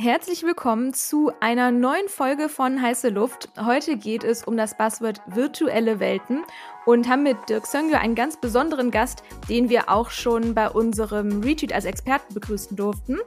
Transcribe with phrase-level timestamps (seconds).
[0.00, 3.48] Herzlich willkommen zu einer neuen Folge von Heiße Luft.
[3.60, 6.44] Heute geht es um das Buzzword virtuelle Welten
[6.86, 11.40] und haben mit Dirk Söngler einen ganz besonderen Gast, den wir auch schon bei unserem
[11.42, 13.18] Retreat als Experten begrüßen durften.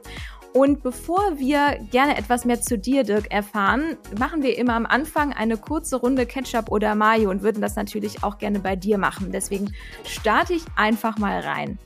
[0.54, 5.34] Und bevor wir gerne etwas mehr zu dir, Dirk, erfahren, machen wir immer am Anfang
[5.34, 9.30] eine kurze Runde Ketchup oder Mayo und würden das natürlich auch gerne bei dir machen.
[9.30, 9.74] Deswegen
[10.06, 11.78] starte ich einfach mal rein.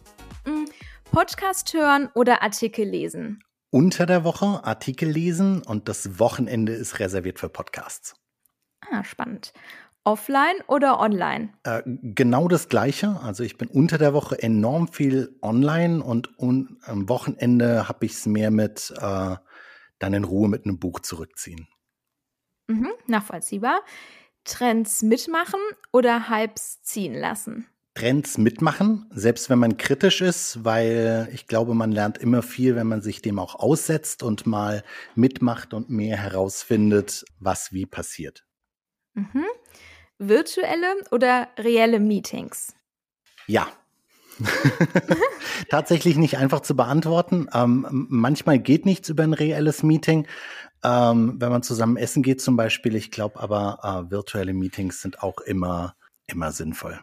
[0.45, 0.67] Hm,
[1.11, 3.43] Podcast hören oder Artikel lesen?
[3.77, 8.15] Unter der Woche Artikel lesen und das Wochenende ist reserviert für Podcasts.
[8.91, 9.53] Ah, spannend.
[10.03, 11.53] Offline oder online?
[11.63, 13.21] Äh, genau das Gleiche.
[13.23, 18.13] Also ich bin unter der Woche enorm viel online und un am Wochenende habe ich
[18.13, 19.37] es mehr mit äh,
[19.99, 21.69] dann in Ruhe mit einem Buch zurückziehen.
[22.69, 23.83] Mhm, nachvollziehbar.
[24.45, 25.61] Trends mitmachen
[25.93, 27.67] oder Hypes ziehen lassen?
[27.97, 32.87] Trends mitmachen, selbst wenn man kritisch ist, weil ich glaube, man lernt immer viel, wenn
[32.87, 38.45] man sich dem auch aussetzt und mal mitmacht und mehr herausfindet, was wie passiert.
[39.15, 39.47] Mhm.
[40.19, 42.75] Virtuelle oder reelle Meetings?
[43.47, 43.67] Ja.
[45.71, 47.49] Tatsächlich nicht einfach zu beantworten.
[47.55, 50.27] Ähm, manchmal geht nichts über ein reelles Meeting,
[50.85, 52.95] ähm, wenn man zusammen essen geht zum Beispiel.
[52.95, 57.01] Ich glaube aber, äh, virtuelle Meetings sind auch immer, immer sinnvoll.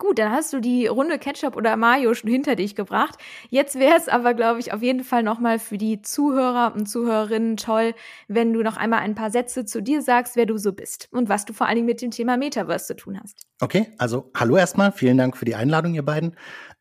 [0.00, 3.18] Gut, dann hast du die Runde Ketchup oder Mayo schon hinter dich gebracht.
[3.50, 7.56] Jetzt wäre es aber, glaube ich, auf jeden Fall nochmal für die Zuhörer und Zuhörerinnen
[7.56, 7.94] toll,
[8.28, 11.28] wenn du noch einmal ein paar Sätze zu dir sagst, wer du so bist und
[11.28, 13.44] was du vor allen Dingen mit dem Thema Metaverse zu tun hast.
[13.60, 16.36] Okay, also hallo erstmal, vielen Dank für die Einladung, ihr beiden.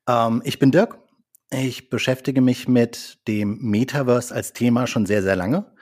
[0.08, 1.00] Ähm, ich bin Dirk.
[1.50, 5.74] Ich beschäftige mich mit dem Metaverse als Thema schon sehr, sehr lange.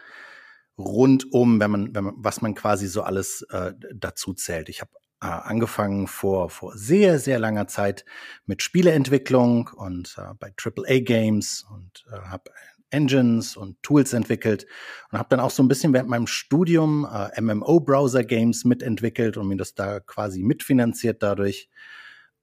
[0.78, 4.70] Rund um, wenn man, wenn man, was man quasi so alles äh, dazu zählt.
[4.70, 4.92] Ich habe
[5.26, 8.06] äh, angefangen vor, vor sehr, sehr langer Zeit
[8.46, 12.52] mit Spieleentwicklung und äh, bei AAA Games und äh, habe
[12.92, 14.68] Engines und Tools entwickelt
[15.12, 19.58] und habe dann auch so ein bisschen während meinem Studium äh, MMO-Browser-Games mitentwickelt und mir
[19.58, 21.70] das da quasi mitfinanziert dadurch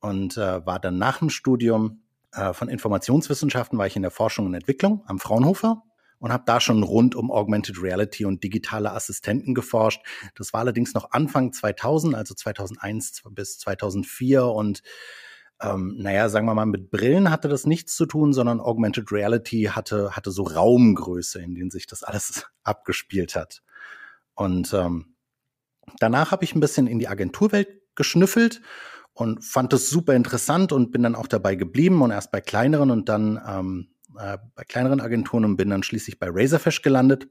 [0.00, 2.02] und äh, war dann nach dem Studium
[2.32, 5.84] äh, von Informationswissenschaften war ich in der Forschung und Entwicklung am Fraunhofer
[6.22, 10.00] und habe da schon rund um Augmented Reality und digitale Assistenten geforscht.
[10.36, 14.82] Das war allerdings noch Anfang 2000, also 2001 bis 2004 und
[15.60, 19.70] ähm, naja, sagen wir mal, mit Brillen hatte das nichts zu tun, sondern Augmented Reality
[19.72, 23.62] hatte, hatte so Raumgröße, in denen sich das alles abgespielt hat.
[24.34, 25.16] Und ähm,
[25.98, 28.62] danach habe ich ein bisschen in die Agenturwelt geschnüffelt
[29.12, 32.92] und fand das super interessant und bin dann auch dabei geblieben und erst bei kleineren
[32.92, 37.28] und dann ähm, äh, bei kleineren Agenturen und bin dann schließlich bei Razorfish gelandet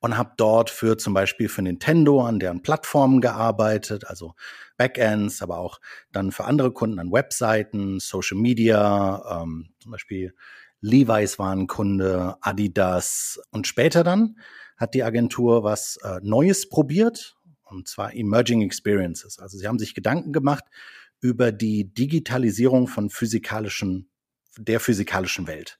[0.00, 4.34] und habe dort für zum Beispiel für Nintendo an deren Plattformen gearbeitet, also
[4.76, 5.80] Backends, aber auch
[6.12, 10.34] dann für andere Kunden an Webseiten, Social Media, ähm, zum Beispiel
[10.80, 14.38] Levi's war ein Kunde, Adidas und später dann
[14.76, 19.38] hat die Agentur was äh, Neues probiert und zwar Emerging Experiences.
[19.38, 20.64] Also sie haben sich Gedanken gemacht
[21.20, 24.10] über die Digitalisierung von physikalischen
[24.56, 25.78] der physikalischen Welt.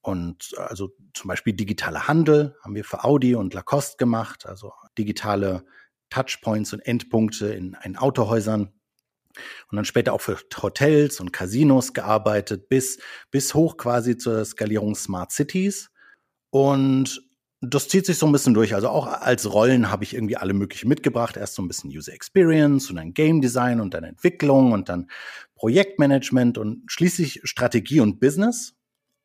[0.00, 5.64] Und also zum Beispiel digitaler Handel haben wir für Audi und Lacoste gemacht, also digitale
[6.10, 8.72] Touchpoints und Endpunkte in, in Autohäusern.
[9.70, 12.98] Und dann später auch für Hotels und Casinos gearbeitet, bis,
[13.30, 15.90] bis hoch quasi zur Skalierung Smart Cities.
[16.50, 17.22] Und
[17.60, 18.74] das zieht sich so ein bisschen durch.
[18.74, 21.36] Also auch als Rollen habe ich irgendwie alle möglichen mitgebracht.
[21.36, 25.08] Erst so ein bisschen User Experience und dann Game Design und dann Entwicklung und dann
[25.58, 28.74] Projektmanagement und schließlich Strategie und Business.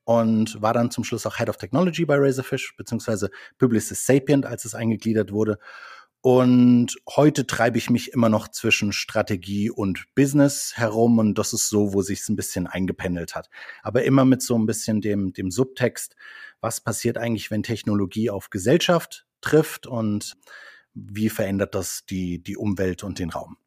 [0.06, 4.66] Und war dann zum Schluss auch Head of Technology bei Razorfish, beziehungsweise Publicis Sapient, als
[4.66, 5.60] es eingegliedert wurde.
[6.20, 11.70] Und heute treibe ich mich immer noch zwischen Strategie und Business herum und das ist
[11.70, 13.50] so, wo sich es ein bisschen eingependelt hat.
[13.82, 16.16] Aber immer mit so ein bisschen dem, dem Subtext,
[16.62, 20.36] was passiert eigentlich, wenn Technologie auf Gesellschaft trifft und
[20.94, 23.58] wie verändert das die, die Umwelt und den Raum.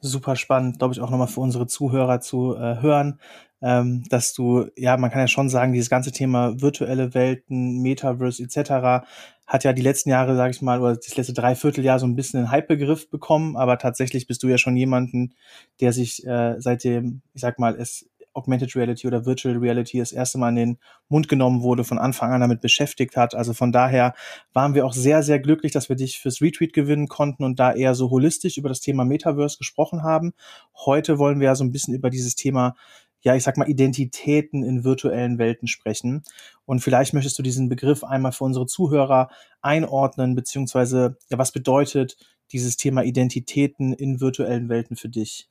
[0.00, 3.20] Super spannend, glaube ich, auch nochmal für unsere Zuhörer zu äh, hören,
[3.62, 8.42] ähm, dass du, ja, man kann ja schon sagen, dieses ganze Thema virtuelle Welten, Metaverse
[8.42, 9.06] etc.
[9.46, 12.40] hat ja die letzten Jahre, sage ich mal, oder das letzte Dreivierteljahr so ein bisschen
[12.40, 15.34] einen Hype-Begriff bekommen, aber tatsächlich bist du ja schon jemanden,
[15.80, 20.38] der sich äh, seitdem, ich sag mal, es Augmented Reality oder Virtual Reality das erste
[20.38, 20.78] Mal in den
[21.08, 23.34] Mund genommen wurde, von Anfang an damit beschäftigt hat.
[23.34, 24.14] Also von daher
[24.52, 27.72] waren wir auch sehr, sehr glücklich, dass wir dich fürs Retweet gewinnen konnten und da
[27.72, 30.34] eher so holistisch über das Thema Metaverse gesprochen haben.
[30.74, 32.74] Heute wollen wir ja so ein bisschen über dieses Thema
[33.22, 36.22] ja, ich sag mal, Identitäten in virtuellen Welten sprechen.
[36.64, 39.30] Und vielleicht möchtest du diesen Begriff einmal für unsere Zuhörer
[39.62, 42.16] einordnen, beziehungsweise, ja, was bedeutet
[42.52, 45.48] dieses Thema Identitäten in virtuellen Welten für dich?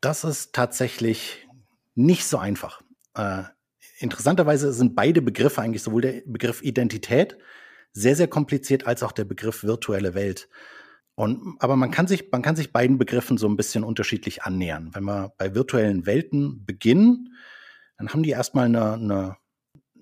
[0.00, 1.46] Das ist tatsächlich
[1.94, 2.82] nicht so einfach.
[3.14, 3.44] Äh,
[3.98, 7.38] interessanterweise sind beide Begriffe eigentlich sowohl der Begriff Identität
[7.92, 10.48] sehr, sehr kompliziert als auch der Begriff virtuelle Welt.
[11.14, 14.90] Und, aber man kann sich, man kann sich beiden Begriffen so ein bisschen unterschiedlich annähern.
[14.94, 17.36] Wenn wir bei virtuellen Welten beginnen,
[17.98, 19.36] dann haben die erstmal eine, eine,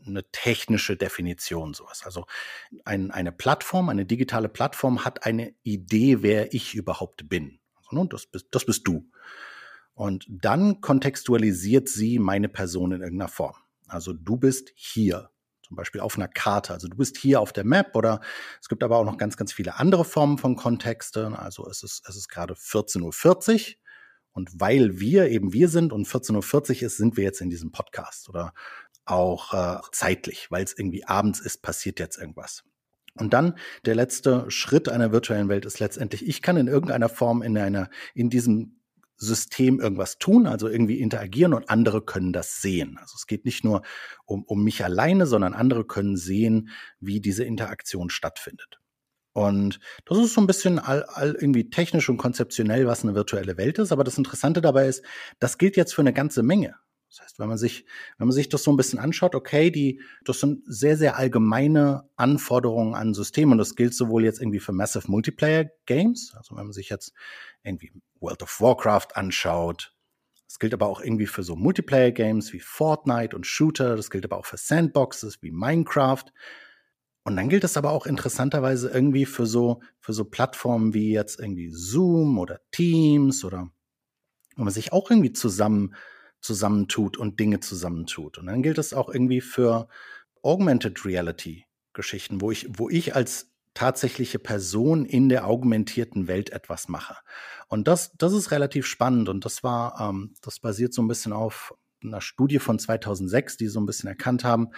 [0.07, 2.03] eine technische Definition, sowas.
[2.05, 2.27] Also
[2.85, 7.59] ein, eine Plattform, eine digitale Plattform hat eine Idee, wer ich überhaupt bin.
[7.75, 9.11] Also, ne, das, das bist du.
[9.95, 13.57] Und dann kontextualisiert sie meine Person in irgendeiner Form.
[13.87, 15.31] Also du bist hier
[15.71, 16.73] zum Beispiel auf einer Karte.
[16.73, 18.21] Also du bist hier auf der Map oder
[18.61, 21.35] es gibt aber auch noch ganz, ganz viele andere Formen von Kontexten.
[21.35, 23.75] Also es ist, es ist gerade 14.40 Uhr
[24.33, 26.35] und weil wir eben wir sind und 14.40
[26.71, 28.53] Uhr ist, sind wir jetzt in diesem Podcast oder
[29.05, 32.65] auch äh, zeitlich, weil es irgendwie abends ist, passiert jetzt irgendwas.
[33.15, 37.43] Und dann der letzte Schritt einer virtuellen Welt ist letztendlich, ich kann in irgendeiner Form
[37.43, 38.80] in einer, in diesem
[39.21, 42.97] System irgendwas tun, also irgendwie interagieren und andere können das sehen.
[42.99, 43.83] Also es geht nicht nur
[44.25, 46.71] um, um mich alleine, sondern andere können sehen,
[47.01, 48.81] wie diese Interaktion stattfindet.
[49.33, 53.59] Und das ist so ein bisschen all, all irgendwie technisch und konzeptionell, was eine virtuelle
[53.59, 53.93] Welt ist.
[53.93, 55.05] Aber das Interessante dabei ist,
[55.39, 56.75] das gilt jetzt für eine ganze Menge.
[57.11, 57.85] Das heißt, wenn man sich,
[58.19, 62.09] wenn man sich das so ein bisschen anschaut, okay, die, das sind sehr, sehr allgemeine
[62.17, 63.53] Anforderungen an Systeme.
[63.53, 67.13] Und das gilt sowohl jetzt irgendwie für Massive Multiplayer Games, also wenn man sich jetzt
[67.65, 69.93] irgendwie World of Warcraft anschaut,
[70.47, 74.25] das gilt aber auch irgendwie für so Multiplayer Games wie Fortnite und Shooter, das gilt
[74.25, 76.25] aber auch für Sandboxes wie Minecraft.
[77.23, 81.39] Und dann gilt es aber auch interessanterweise irgendwie für so, für so Plattformen wie jetzt
[81.39, 83.71] irgendwie Zoom oder Teams oder
[84.57, 85.95] wo man sich auch irgendwie zusammen
[86.41, 88.39] zusammentut und Dinge zusammentut.
[88.39, 89.89] Und dann gilt es auch irgendwie für
[90.43, 96.89] Augmented Reality Geschichten, wo ich, wo ich als tatsächliche Person in der augmentierten Welt etwas
[96.89, 97.17] mache.
[97.69, 101.33] Und das, das ist relativ spannend und das war, ähm, das basiert so ein bisschen
[101.33, 104.71] auf einer Studie von 2006, die so ein bisschen erkannt haben,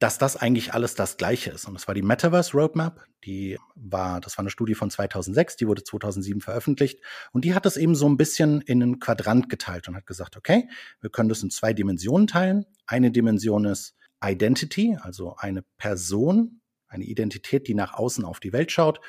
[0.00, 1.66] dass das eigentlich alles das Gleiche ist.
[1.66, 3.04] Und das war die Metaverse Roadmap.
[3.24, 7.00] Die war, das war eine Studie von 2006, die wurde 2007 veröffentlicht.
[7.32, 10.38] Und die hat das eben so ein bisschen in einen Quadrant geteilt und hat gesagt,
[10.38, 10.68] okay,
[11.02, 12.64] wir können das in zwei Dimensionen teilen.
[12.86, 13.94] Eine Dimension ist
[14.24, 19.00] Identity, also eine Person, eine Identität, die nach außen auf die Welt schaut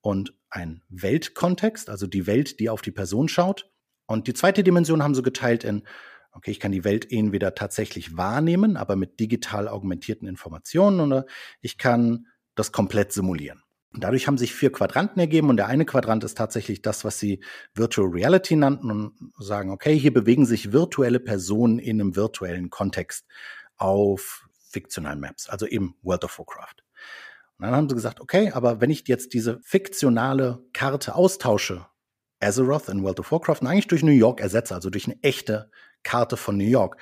[0.00, 3.70] und ein Weltkontext, also die Welt, die auf die Person schaut.
[4.06, 5.84] Und die zweite Dimension haben sie geteilt in
[6.32, 11.26] Okay, ich kann die Welt entweder tatsächlich wahrnehmen, aber mit digital augmentierten Informationen, oder
[11.60, 13.62] ich kann das komplett simulieren.
[13.92, 17.18] Und dadurch haben sich vier Quadranten ergeben und der eine Quadrant ist tatsächlich das, was
[17.18, 17.42] sie
[17.74, 23.26] Virtual Reality nannten und sagen, okay, hier bewegen sich virtuelle Personen in einem virtuellen Kontext
[23.76, 26.84] auf fiktionalen Maps, also eben World of Warcraft.
[27.58, 31.86] Und dann haben sie gesagt, okay, aber wenn ich jetzt diese fiktionale Karte austausche,
[32.40, 35.70] Azeroth in World of Warcraft, und eigentlich durch New York ersetze, also durch eine echte
[36.02, 36.96] Karte von New York.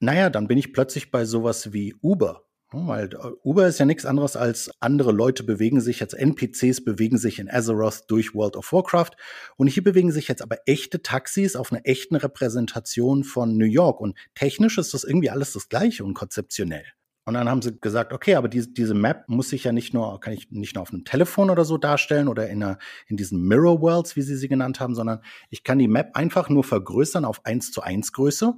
[0.00, 2.44] Naja, dann bin ich plötzlich bei sowas wie Uber.
[2.72, 7.18] Weil äh, Uber ist ja nichts anderes als andere Leute bewegen sich jetzt, NPCs bewegen
[7.18, 9.12] sich in Azeroth durch World of Warcraft.
[9.56, 14.00] Und hier bewegen sich jetzt aber echte Taxis auf einer echten Repräsentation von New York.
[14.00, 16.84] Und technisch ist das irgendwie alles das Gleiche und konzeptionell.
[17.26, 20.20] Und dann haben sie gesagt, okay, aber diese, diese Map muss ich ja nicht nur,
[20.20, 23.42] kann ich nicht nur auf einem Telefon oder so darstellen oder in, einer, in diesen
[23.42, 27.24] Mirror Worlds, wie sie sie genannt haben, sondern ich kann die Map einfach nur vergrößern
[27.24, 28.54] auf 1 zu 1 Größe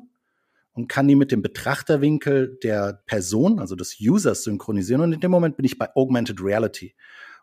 [0.72, 5.00] und kann die mit dem Betrachterwinkel der Person, also des Users synchronisieren.
[5.00, 6.94] Und in dem Moment bin ich bei Augmented Reality.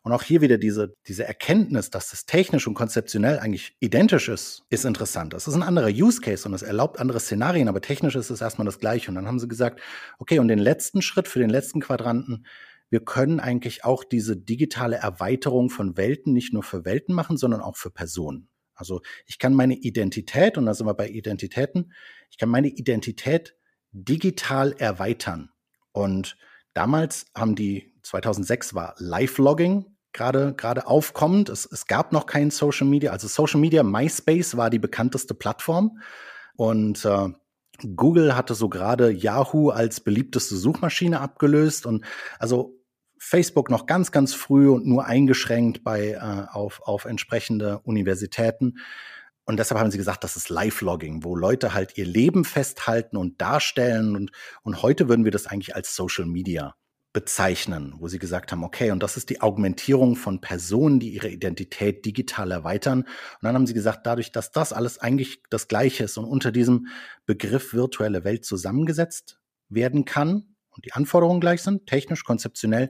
[0.03, 4.63] Und auch hier wieder diese, diese Erkenntnis, dass das technisch und konzeptionell eigentlich identisch ist,
[4.69, 5.31] ist interessant.
[5.33, 8.41] Das ist ein anderer Use Case und es erlaubt andere Szenarien, aber technisch ist es
[8.41, 9.09] erstmal das Gleiche.
[9.09, 9.81] Und dann haben sie gesagt,
[10.19, 12.45] okay, und den letzten Schritt für den letzten Quadranten,
[12.89, 17.61] wir können eigentlich auch diese digitale Erweiterung von Welten nicht nur für Welten machen, sondern
[17.61, 18.49] auch für Personen.
[18.75, 21.93] Also ich kann meine Identität, und da sind wir bei Identitäten,
[22.29, 23.55] ich kann meine Identität
[23.93, 25.49] digital erweitern.
[25.93, 26.37] Und
[26.73, 31.49] damals haben die, 2006 war Live-Logging gerade gerade aufkommt.
[31.49, 33.11] Es, es gab noch kein Social Media.
[33.11, 35.99] Also Social Media, MySpace war die bekannteste Plattform.
[36.55, 37.29] Und äh,
[37.95, 41.85] Google hatte so gerade Yahoo als beliebteste Suchmaschine abgelöst.
[41.85, 42.05] Und
[42.39, 42.79] also
[43.17, 48.75] Facebook noch ganz, ganz früh und nur eingeschränkt bei, äh, auf, auf entsprechende Universitäten.
[49.45, 53.41] Und deshalb haben sie gesagt, das ist Live-Logging, wo Leute halt ihr Leben festhalten und
[53.41, 54.15] darstellen.
[54.15, 56.75] Und, und heute würden wir das eigentlich als Social Media
[57.13, 61.29] bezeichnen, wo sie gesagt haben, okay, und das ist die Augmentierung von Personen, die ihre
[61.29, 63.01] Identität digital erweitern.
[63.03, 66.51] Und dann haben sie gesagt, dadurch, dass das alles eigentlich das Gleiche ist und unter
[66.51, 66.87] diesem
[67.27, 69.39] Begriff virtuelle Welt zusammengesetzt
[69.69, 72.89] werden kann und die Anforderungen gleich sind, technisch, konzeptionell,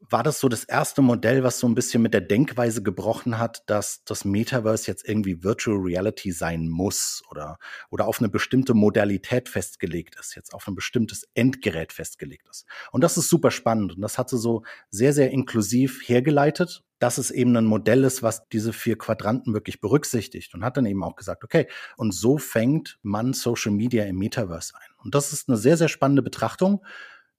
[0.00, 3.62] war das so das erste Modell, was so ein bisschen mit der Denkweise gebrochen hat,
[3.66, 7.58] dass das Metaverse jetzt irgendwie Virtual Reality sein muss oder,
[7.90, 12.66] oder auf eine bestimmte Modalität festgelegt ist, jetzt auf ein bestimmtes Endgerät festgelegt ist.
[12.92, 17.18] Und das ist super spannend und das hat sie so sehr, sehr inklusiv hergeleitet, dass
[17.18, 21.02] es eben ein Modell ist, was diese vier Quadranten wirklich berücksichtigt und hat dann eben
[21.02, 24.94] auch gesagt, okay, und so fängt man Social Media im Metaverse ein.
[25.02, 26.84] Und das ist eine sehr, sehr spannende Betrachtung,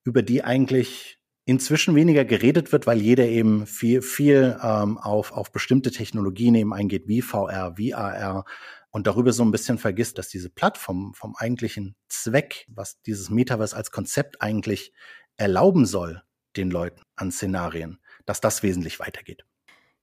[0.03, 1.16] über die eigentlich
[1.47, 6.73] inzwischen weniger geredet wird, weil jeder eben viel, viel ähm, auf, auf bestimmte Technologien eben
[6.73, 8.43] eingeht, wie VR, wie AR
[8.91, 13.77] und darüber so ein bisschen vergisst, dass diese Plattform vom eigentlichen Zweck, was dieses Metaverse
[13.77, 14.91] als Konzept eigentlich
[15.37, 16.21] erlauben soll,
[16.57, 19.45] den Leuten an Szenarien, dass das wesentlich weitergeht.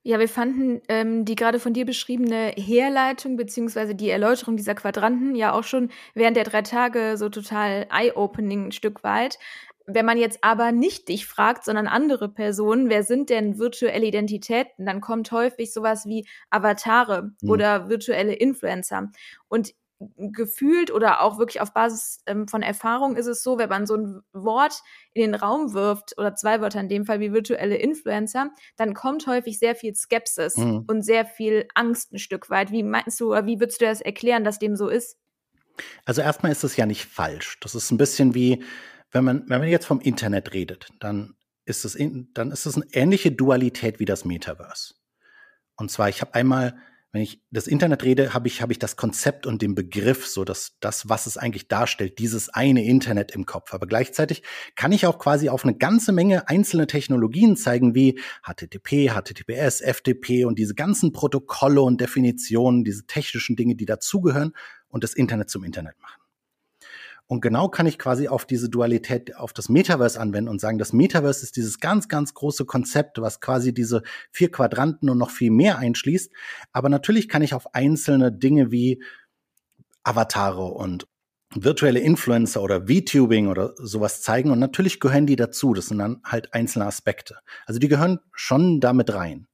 [0.02, 5.34] Ja, wir fanden ähm, die gerade von dir beschriebene Herleitung beziehungsweise die Erläuterung dieser Quadranten
[5.34, 9.38] ja auch schon während der drei Tage so total eye-opening ein Stück weit.
[9.86, 14.86] Wenn man jetzt aber nicht dich fragt, sondern andere Personen, wer sind denn virtuelle Identitäten,
[14.86, 17.50] dann kommt häufig sowas wie Avatare mhm.
[17.50, 19.10] oder virtuelle Influencer.
[19.48, 19.74] Und
[20.16, 23.96] gefühlt oder auch wirklich auf Basis ähm, von Erfahrung ist es so, wenn man so
[23.96, 24.80] ein Wort
[25.12, 29.26] in den Raum wirft oder zwei Wörter in dem Fall wie virtuelle Influencer, dann kommt
[29.26, 30.84] häufig sehr viel Skepsis mhm.
[30.86, 32.72] und sehr viel Angst ein Stück weit.
[32.72, 35.16] Wie meinst du oder wie würdest du das erklären, dass dem so ist?
[36.04, 37.58] Also erstmal ist es ja nicht falsch.
[37.60, 38.62] Das ist ein bisschen wie,
[39.14, 42.74] wenn man, wenn man jetzt vom Internet redet, dann ist es, in, dann ist es
[42.74, 44.94] eine ähnliche Dualität wie das Metaverse.
[45.76, 46.76] Und zwar, ich habe einmal,
[47.12, 50.44] wenn ich das Internet rede, habe ich, habe ich das Konzept und den Begriff, so
[50.44, 53.72] dass das, was es eigentlich darstellt, dieses eine Internet im Kopf.
[53.72, 54.42] Aber gleichzeitig
[54.74, 60.44] kann ich auch quasi auf eine ganze Menge einzelne Technologien zeigen, wie HTTP, HTTPS, FTP
[60.44, 64.52] und diese ganzen Protokolle und Definitionen, diese technischen Dinge, die dazugehören
[64.88, 66.23] und das Internet zum Internet machen.
[67.26, 70.92] Und genau kann ich quasi auf diese Dualität, auf das Metaverse anwenden und sagen, das
[70.92, 75.50] Metaverse ist dieses ganz, ganz große Konzept, was quasi diese vier Quadranten und noch viel
[75.50, 76.30] mehr einschließt.
[76.72, 79.02] Aber natürlich kann ich auf einzelne Dinge wie
[80.02, 81.06] Avatare und
[81.54, 84.50] virtuelle Influencer oder VTubing oder sowas zeigen.
[84.50, 85.72] Und natürlich gehören die dazu.
[85.72, 87.38] Das sind dann halt einzelne Aspekte.
[87.64, 89.48] Also die gehören schon damit rein.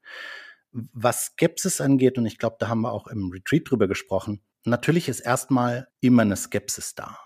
[0.72, 5.08] Was Skepsis angeht, und ich glaube, da haben wir auch im Retreat drüber gesprochen, natürlich
[5.08, 7.18] ist erstmal immer eine Skepsis da.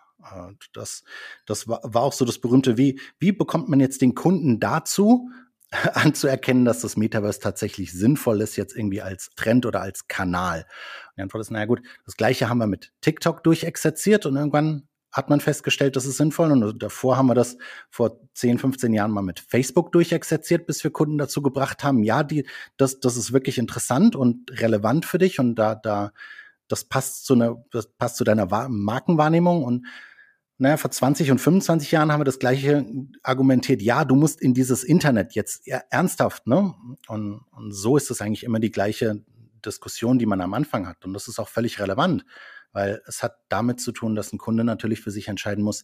[0.73, 1.05] Das,
[1.47, 5.31] das war, auch so das berühmte, wie, wie bekommt man jetzt den Kunden dazu,
[5.95, 10.61] anzuerkennen, dass das Metaverse tatsächlich sinnvoll ist, jetzt irgendwie als Trend oder als Kanal.
[10.61, 14.89] Und die Antwort ist, naja gut, das gleiche haben wir mit TikTok durchexerziert und irgendwann
[15.15, 16.51] hat man festgestellt, das ist sinnvoll.
[16.51, 17.57] Und davor haben wir das
[17.89, 22.25] vor 10, 15 Jahren mal mit Facebook durchexerziert, bis wir Kunden dazu gebracht haben, ja,
[22.25, 26.13] die, das, das ist wirklich interessant und relevant für dich und da, da,
[26.67, 29.87] das passt zu einer, das passt zu deiner Markenwahrnehmung und
[30.57, 32.87] naja, vor 20 und 25 Jahren haben wir das gleiche
[33.23, 33.83] argumentiert.
[33.83, 36.75] Ja, du musst in dieses Internet jetzt ernsthaft, ne?
[37.09, 39.25] Und, und so ist es eigentlich immer die gleiche
[39.65, 41.05] Diskussion, die man am Anfang hat.
[41.05, 42.25] Und das ist auch völlig relevant,
[42.73, 45.83] weil es hat damit zu tun, dass ein Kunde natürlich für sich entscheiden muss,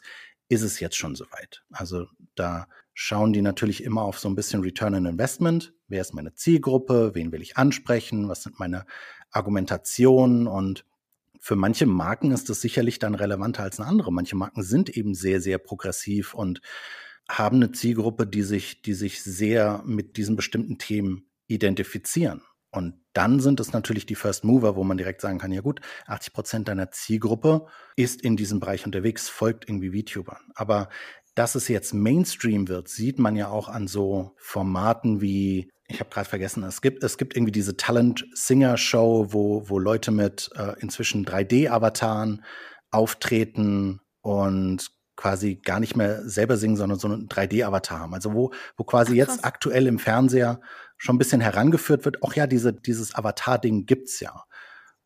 [0.49, 1.62] ist es jetzt schon soweit?
[1.71, 5.73] Also da schauen die natürlich immer auf so ein bisschen Return on Investment.
[5.89, 7.12] Wer ist meine Zielgruppe?
[7.15, 8.29] Wen will ich ansprechen?
[8.29, 8.85] Was sind meine
[9.31, 10.47] Argumentationen?
[10.47, 10.85] Und
[11.40, 14.12] für manche Marken ist das sicherlich dann relevanter als eine andere.
[14.12, 16.61] Manche Marken sind eben sehr, sehr progressiv und
[17.28, 22.42] haben eine Zielgruppe, die sich, die sich sehr mit diesen bestimmten Themen identifizieren.
[22.73, 25.80] Und dann sind es natürlich die First Mover, wo man direkt sagen kann, ja gut,
[26.06, 27.66] 80 Prozent deiner Zielgruppe
[27.97, 30.52] ist in diesem Bereich unterwegs, folgt irgendwie VTubern.
[30.54, 30.88] Aber
[31.35, 36.11] dass es jetzt Mainstream wird, sieht man ja auch an so Formaten wie ich habe
[36.11, 41.25] gerade vergessen, es gibt, es gibt irgendwie diese Talent-Singer-Show, wo, wo Leute mit äh, inzwischen
[41.25, 42.44] 3D-Avataren
[42.90, 48.14] auftreten und quasi gar nicht mehr selber singen, sondern so einen 3D-Avatar haben.
[48.14, 50.61] Also wo, wo quasi Ach, jetzt aktuell im Fernseher
[50.97, 54.44] schon ein bisschen herangeführt wird, ach ja, diese, dieses Avatar-Ding gibt's ja.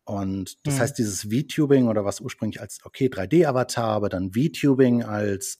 [0.05, 0.79] Und das mhm.
[0.79, 5.57] heißt, dieses VTubing oder was ursprünglich als, okay, 3D-Avatar, aber dann VTubing als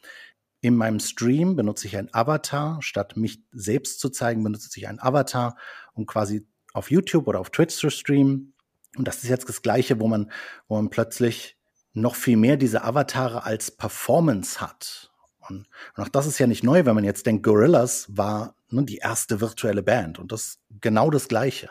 [0.65, 2.81] in meinem Stream benutze ich ein Avatar.
[2.81, 5.57] Statt mich selbst zu zeigen, benutze ich ein Avatar,
[5.93, 8.55] um quasi auf YouTube oder auf Twitch zu streamen.
[8.98, 10.31] Und das ist jetzt das Gleiche, wo man,
[10.67, 11.55] wo man plötzlich
[11.93, 15.12] noch viel mehr diese Avatare als Performance hat.
[15.48, 18.84] Und, und auch das ist ja nicht neu, wenn man jetzt denkt, Gorillas war ne,
[18.86, 21.69] die erste virtuelle Band und das genau das Gleiche.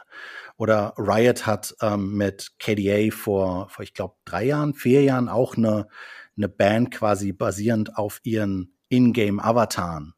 [0.56, 5.56] Oder Riot hat ähm, mit KDA vor, vor ich glaube, drei Jahren, vier Jahren auch
[5.56, 5.88] eine,
[6.36, 10.14] eine Band quasi basierend auf ihren Ingame-Avataren,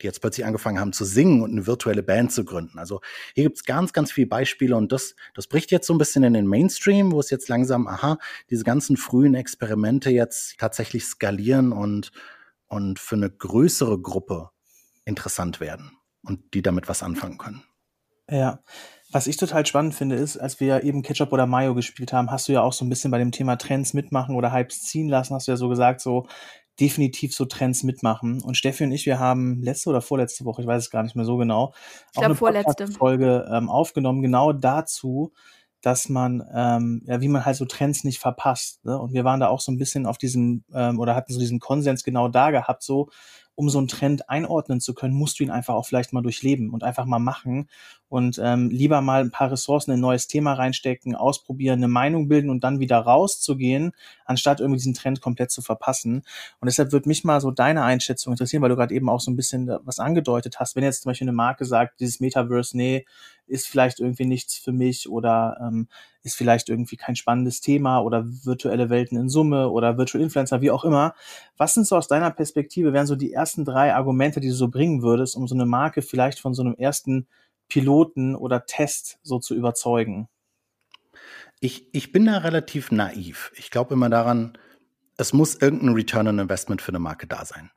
[0.00, 2.78] die jetzt plötzlich angefangen haben zu singen und eine virtuelle Band zu gründen.
[2.78, 3.00] Also
[3.34, 6.24] hier gibt es ganz, ganz viele Beispiele und das, das bricht jetzt so ein bisschen
[6.24, 8.18] in den Mainstream, wo es jetzt langsam, aha,
[8.50, 12.12] diese ganzen frühen Experimente jetzt tatsächlich skalieren und,
[12.66, 14.50] und für eine größere Gruppe
[15.04, 15.92] interessant werden.
[16.24, 17.62] und die damit was anfangen können.
[18.30, 18.60] Ja.
[19.10, 22.48] Was ich total spannend finde, ist, als wir eben Ketchup oder Mayo gespielt haben, hast
[22.48, 25.34] du ja auch so ein bisschen bei dem Thema Trends mitmachen oder Hypes ziehen lassen,
[25.34, 26.26] hast du ja so gesagt, so
[26.80, 28.42] definitiv so Trends mitmachen.
[28.42, 31.16] Und Steffi und ich, wir haben letzte oder vorletzte Woche, ich weiß es gar nicht
[31.16, 31.74] mehr so genau,
[32.12, 35.32] ich auch eine vorletzte Folge ähm, aufgenommen, genau dazu,
[35.80, 38.84] dass man, ähm, ja, wie man halt so Trends nicht verpasst.
[38.84, 38.98] Ne?
[38.98, 41.60] Und wir waren da auch so ein bisschen auf diesem, ähm, oder hatten so diesen
[41.60, 43.10] Konsens genau da gehabt, so,
[43.56, 46.70] um so einen Trend einordnen zu können, musst du ihn einfach auch vielleicht mal durchleben
[46.70, 47.68] und einfach mal machen
[48.08, 52.28] und ähm, lieber mal ein paar Ressourcen in ein neues Thema reinstecken, ausprobieren, eine Meinung
[52.28, 53.92] bilden und dann wieder rauszugehen,
[54.24, 56.22] anstatt irgendwie diesen Trend komplett zu verpassen.
[56.60, 59.30] Und deshalb würde mich mal so deine Einschätzung interessieren, weil du gerade eben auch so
[59.30, 60.76] ein bisschen was angedeutet hast.
[60.76, 63.04] Wenn jetzt zum Beispiel eine Marke sagt, dieses Metaverse, nee,
[63.46, 65.88] ist vielleicht irgendwie nichts für mich oder ähm,
[66.22, 70.70] ist vielleicht irgendwie kein spannendes Thema oder virtuelle Welten in Summe oder Virtual Influencer, wie
[70.70, 71.14] auch immer.
[71.56, 74.68] Was sind so aus deiner Perspektive, wären so die ersten drei Argumente, die du so
[74.68, 77.26] bringen würdest, um so eine Marke vielleicht von so einem ersten
[77.68, 80.28] Piloten oder Test so zu überzeugen?
[81.60, 83.52] Ich, ich bin da relativ naiv.
[83.56, 84.58] Ich glaube immer daran,
[85.16, 87.70] es muss irgendein Return on Investment für eine Marke da sein.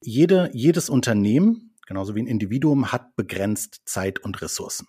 [0.00, 4.88] Jede, jedes Unternehmen, genauso wie ein Individuum, hat begrenzt Zeit und Ressourcen.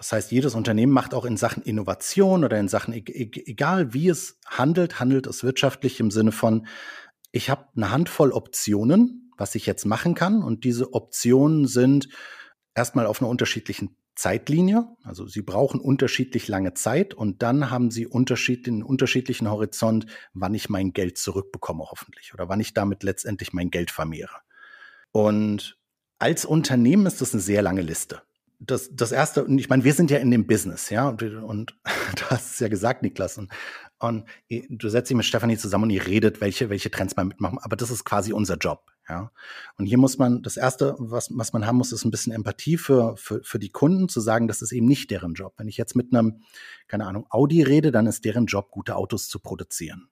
[0.00, 3.92] Das heißt, jedes Unternehmen macht auch in Sachen Innovation oder in Sachen, e-, e-, egal
[3.92, 6.66] wie es handelt, handelt es wirtschaftlich im Sinne von,
[7.32, 10.42] ich habe eine Handvoll Optionen, was ich jetzt machen kann.
[10.42, 12.08] Und diese Optionen sind
[12.74, 14.88] erstmal auf einer unterschiedlichen Zeitlinie.
[15.02, 20.54] Also sie brauchen unterschiedlich lange Zeit und dann haben sie unterschied, einen unterschiedlichen Horizont, wann
[20.54, 24.38] ich mein Geld zurückbekomme, hoffentlich, oder wann ich damit letztendlich mein Geld vermehre.
[25.12, 25.76] Und
[26.18, 28.22] als Unternehmen ist das eine sehr lange Liste
[28.60, 31.74] das, das erste, und ich meine, wir sind ja in dem Business, ja, und, und
[32.16, 33.50] du hast es ja gesagt, Niklas, und,
[33.98, 34.24] und
[34.68, 37.76] du setzt dich mit Stefanie zusammen und ihr redet, welche, welche Trends man mitmachen, aber
[37.76, 39.32] das ist quasi unser Job, ja.
[39.78, 42.76] Und hier muss man, das erste, was, was man haben muss, ist ein bisschen Empathie
[42.76, 45.54] für, für, für die Kunden, zu sagen, das ist eben nicht deren Job.
[45.56, 46.42] Wenn ich jetzt mit einem,
[46.86, 50.08] keine Ahnung, Audi rede, dann ist deren Job, gute Autos zu produzieren.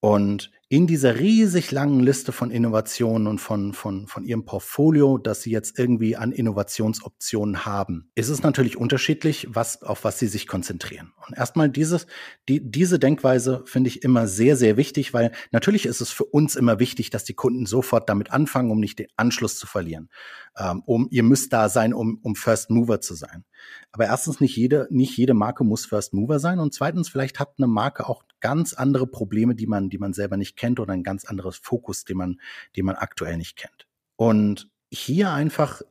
[0.00, 5.42] Und in dieser riesig langen Liste von Innovationen und von, von, von ihrem Portfolio, das
[5.42, 10.48] sie jetzt irgendwie an Innovationsoptionen haben, ist es natürlich unterschiedlich, was, auf was sie sich
[10.48, 11.12] konzentrieren.
[11.28, 12.08] Und erstmal dieses,
[12.48, 16.56] die, diese Denkweise finde ich immer sehr, sehr wichtig, weil natürlich ist es für uns
[16.56, 20.10] immer wichtig, dass die Kunden sofort damit anfangen, um nicht den Anschluss zu verlieren.
[20.58, 23.44] Ähm, um, ihr müsst da sein, um, um First Mover zu sein.
[23.92, 26.58] Aber erstens, nicht jede, nicht jede Marke muss First Mover sein.
[26.58, 30.36] Und zweitens, vielleicht hat eine Marke auch ganz andere Probleme, die man, die man selber
[30.36, 32.40] nicht kennt oder ein ganz anderes Fokus, den man,
[32.76, 33.86] den man aktuell nicht kennt.
[34.16, 35.82] Und hier einfach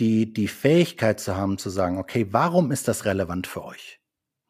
[0.00, 4.00] die, die Fähigkeit zu haben, zu sagen, okay, warum ist das relevant für euch?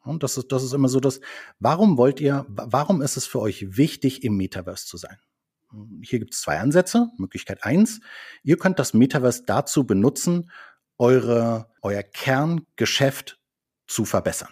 [0.03, 1.19] Und das ist, das ist immer so das,
[1.59, 5.17] warum wollt ihr, warum ist es für euch wichtig, im Metaverse zu sein?
[6.01, 7.09] Hier gibt es zwei Ansätze.
[7.17, 7.99] Möglichkeit eins,
[8.43, 10.51] ihr könnt das Metaverse dazu benutzen,
[10.97, 13.39] eure, euer Kerngeschäft
[13.87, 14.49] zu verbessern.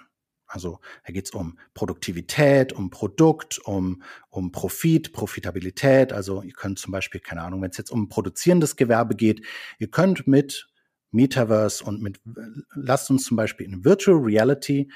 [0.54, 6.14] Also da geht es um Produktivität, um Produkt, um, um Profit, Profitabilität.
[6.14, 9.44] Also ihr könnt zum Beispiel, keine Ahnung, wenn es jetzt um produzierendes Gewerbe geht,
[9.80, 10.70] ihr könnt mit
[11.12, 12.22] Metaverse und mit,
[12.76, 14.92] lasst uns zum Beispiel in Virtual Reality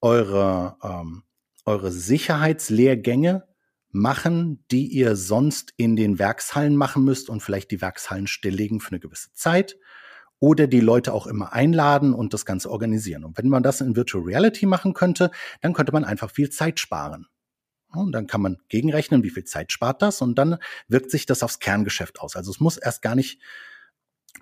[0.00, 1.22] eure, ähm,
[1.64, 3.46] eure Sicherheitslehrgänge
[3.90, 8.90] machen, die ihr sonst in den Werkshallen machen müsst und vielleicht die Werkshallen stilllegen für
[8.90, 9.76] eine gewisse Zeit
[10.40, 13.24] oder die Leute auch immer einladen und das Ganze organisieren.
[13.24, 16.78] Und wenn man das in Virtual Reality machen könnte, dann könnte man einfach viel Zeit
[16.80, 17.26] sparen.
[17.88, 21.42] Und dann kann man gegenrechnen, wie viel Zeit spart das und dann wirkt sich das
[21.42, 22.36] aufs Kerngeschäft aus.
[22.36, 23.40] Also es muss erst gar nicht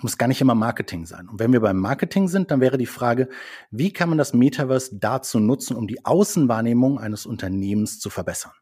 [0.01, 1.29] muss gar nicht immer Marketing sein.
[1.29, 3.29] Und wenn wir beim Marketing sind, dann wäre die Frage,
[3.71, 8.53] wie kann man das Metaverse dazu nutzen, um die Außenwahrnehmung eines Unternehmens zu verbessern?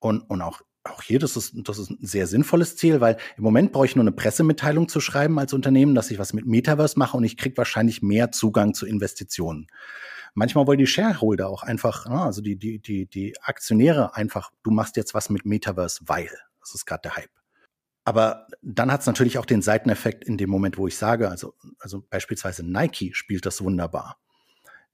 [0.00, 3.44] Und, und auch auch hier, das ist, das ist ein sehr sinnvolles Ziel, weil im
[3.44, 6.98] Moment brauche ich nur eine Pressemitteilung zu schreiben als Unternehmen, dass ich was mit Metaverse
[6.98, 9.68] mache und ich kriege wahrscheinlich mehr Zugang zu Investitionen.
[10.34, 14.70] Manchmal wollen die Shareholder auch einfach, ah, also die, die, die, die Aktionäre einfach, du
[14.70, 16.30] machst jetzt was mit Metaverse, weil.
[16.60, 17.30] Das ist gerade der Hype.
[18.04, 21.54] Aber dann hat es natürlich auch den Seiteneffekt in dem Moment, wo ich sage, also,
[21.78, 24.18] also beispielsweise Nike spielt das wunderbar.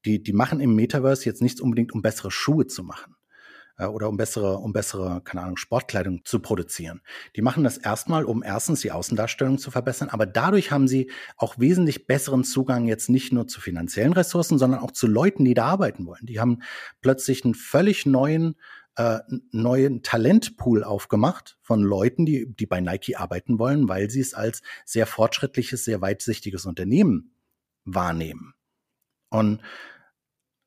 [0.05, 3.18] Die, die machen im Metaverse jetzt nichts unbedingt, um bessere Schuhe zu machen
[3.79, 7.01] äh, oder um bessere, um bessere, keine Ahnung, Sportkleidung zu produzieren.
[7.37, 11.59] Die machen das erstmal, um erstens die Außendarstellung zu verbessern, aber dadurch haben sie auch
[11.59, 15.67] wesentlich besseren Zugang jetzt nicht nur zu finanziellen Ressourcen, sondern auch zu Leuten, die da
[15.67, 16.27] arbeiten wollen.
[16.27, 16.63] Die haben
[17.01, 18.57] plötzlich einen völlig neuen
[18.97, 19.21] äh,
[19.53, 24.61] neuen Talentpool aufgemacht von Leuten, die, die bei Nike arbeiten wollen, weil sie es als
[24.85, 27.31] sehr fortschrittliches, sehr weitsichtiges Unternehmen
[27.85, 28.55] wahrnehmen.
[29.31, 29.63] Und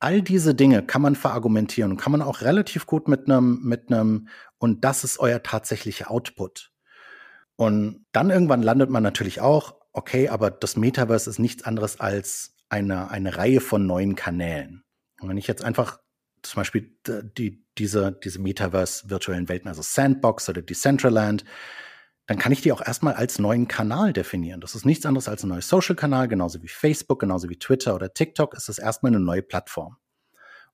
[0.01, 3.91] all diese Dinge kann man verargumentieren und kann man auch relativ gut mit einem, mit
[3.91, 6.71] einem, und das ist euer tatsächlicher Output.
[7.55, 12.55] Und dann irgendwann landet man natürlich auch okay, aber das Metaverse ist nichts anderes als
[12.69, 14.83] eine, eine Reihe von neuen Kanälen.
[15.19, 15.99] Und wenn ich jetzt einfach
[16.41, 16.97] zum Beispiel
[17.37, 21.45] die, diese, diese Metaverse-virtuellen Welten, also Sandbox oder Decentraland,
[22.31, 24.61] dann kann ich die auch erstmal als neuen Kanal definieren.
[24.61, 28.13] Das ist nichts anderes als ein neuer Social-Kanal, genauso wie Facebook, genauso wie Twitter oder
[28.13, 29.97] TikTok ist es erstmal eine neue Plattform.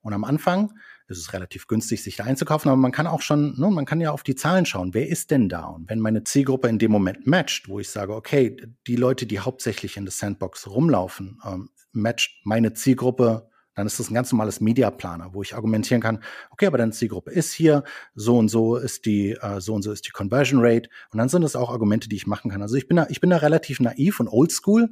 [0.01, 0.71] Und am Anfang
[1.07, 3.99] ist es relativ günstig, sich da einzukaufen, aber man kann auch schon, ne, man kann
[3.99, 4.93] ja auf die Zahlen schauen.
[4.93, 5.63] Wer ist denn da?
[5.63, 9.39] Und wenn meine Zielgruppe in dem Moment matcht, wo ich sage, okay, die Leute, die
[9.39, 14.59] hauptsächlich in der Sandbox rumlaufen, ähm, matcht meine Zielgruppe dann ist das ein ganz normales
[14.59, 17.83] Mediaplaner, wo ich argumentieren kann, okay, aber deine Zielgruppe ist hier,
[18.15, 20.89] so und so ist die, äh, so und so ist die Conversion Rate.
[21.11, 22.63] Und dann sind das auch Argumente, die ich machen kann.
[22.63, 24.89] Also ich bin da, ich bin da relativ naiv und oldschool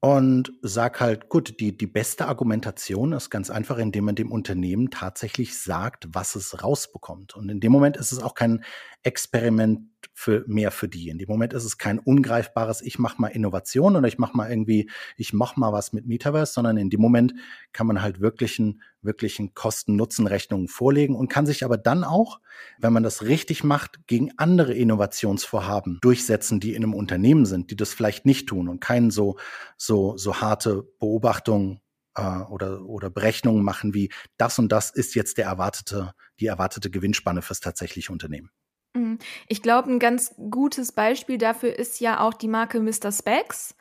[0.00, 4.90] und sag halt, gut, die, die beste Argumentation ist ganz einfach, indem man dem Unternehmen
[4.90, 7.36] tatsächlich sagt, was es rausbekommt.
[7.36, 8.64] Und in dem Moment ist es auch kein
[9.06, 11.10] Experiment für mehr für die.
[11.10, 14.50] In dem Moment ist es kein ungreifbares, ich mache mal Innovation oder ich mache mal
[14.50, 17.34] irgendwie, ich mache mal was mit Metaverse, sondern in dem Moment
[17.72, 22.40] kann man halt wirklichen, wirklichen Kosten-Nutzen-Rechnungen vorlegen und kann sich aber dann auch,
[22.78, 27.76] wenn man das richtig macht, gegen andere Innovationsvorhaben durchsetzen, die in einem Unternehmen sind, die
[27.76, 29.36] das vielleicht nicht tun und keinen so,
[29.76, 31.80] so, so harte Beobachtungen
[32.16, 36.90] äh, oder, oder Berechnungen machen wie das und das ist jetzt der erwartete, die erwartete
[36.90, 38.50] Gewinnspanne fürs tatsächliche Unternehmen.
[38.96, 39.18] Mhm.
[39.48, 43.12] Ich glaube, ein ganz gutes Beispiel dafür ist ja auch die Marke Mr.
[43.12, 43.74] Specs,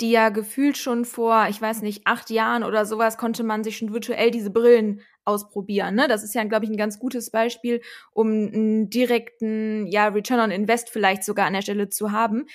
[0.00, 3.76] die ja gefühlt schon vor, ich weiß nicht, acht Jahren oder sowas konnte man sich
[3.76, 5.94] schon virtuell diese Brillen ausprobieren.
[5.94, 6.08] Ne?
[6.08, 10.50] Das ist ja, glaube ich, ein ganz gutes Beispiel, um einen direkten ja, Return on
[10.50, 12.46] Invest vielleicht sogar an der Stelle zu haben.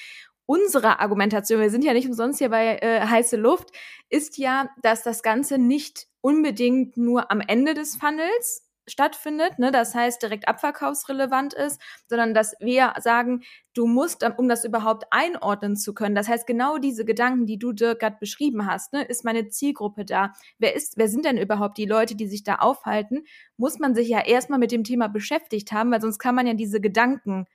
[0.47, 3.69] Unsere Argumentation, wir sind ja nicht umsonst hier bei äh, heiße Luft,
[4.09, 9.95] ist ja, dass das Ganze nicht unbedingt nur am Ende des Funnels stattfindet, ne, das
[9.95, 13.43] heißt direkt abverkaufsrelevant ist, sondern dass wir sagen,
[13.73, 17.73] du musst, um das überhaupt einordnen zu können, das heißt genau diese Gedanken, die du
[17.73, 20.33] Dirk gerade beschrieben hast, ne, ist meine Zielgruppe da?
[20.59, 23.25] Wer ist, wer sind denn überhaupt die Leute, die sich da aufhalten?
[23.57, 26.53] Muss man sich ja erstmal mit dem Thema beschäftigt haben, weil sonst kann man ja
[26.53, 27.45] diese Gedanken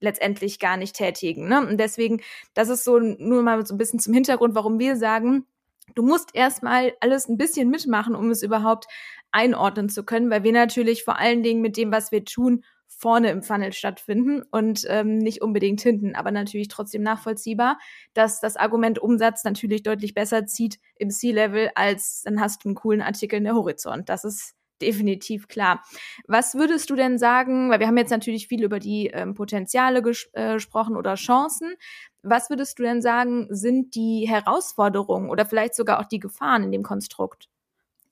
[0.00, 1.48] letztendlich gar nicht tätigen.
[1.48, 1.66] Ne?
[1.66, 2.20] Und deswegen,
[2.54, 5.46] das ist so nur mal so ein bisschen zum Hintergrund, warum wir sagen,
[5.94, 8.86] du musst erstmal alles ein bisschen mitmachen, um es überhaupt
[9.32, 12.64] einordnen zu können, weil wir natürlich vor allen Dingen mit dem, was wir tun,
[13.00, 17.78] vorne im Funnel stattfinden und ähm, nicht unbedingt hinten, aber natürlich trotzdem nachvollziehbar,
[18.12, 22.74] dass das Argument Umsatz natürlich deutlich besser zieht im C-Level, als dann hast du einen
[22.74, 24.08] coolen Artikel in der Horizont.
[24.08, 25.82] Das ist definitiv klar.
[26.26, 30.02] Was würdest du denn sagen, weil wir haben jetzt natürlich viel über die ähm, Potenziale
[30.02, 31.74] ges äh, gesprochen oder Chancen.
[32.22, 36.72] Was würdest du denn sagen, sind die Herausforderungen oder vielleicht sogar auch die Gefahren in
[36.72, 37.48] dem Konstrukt?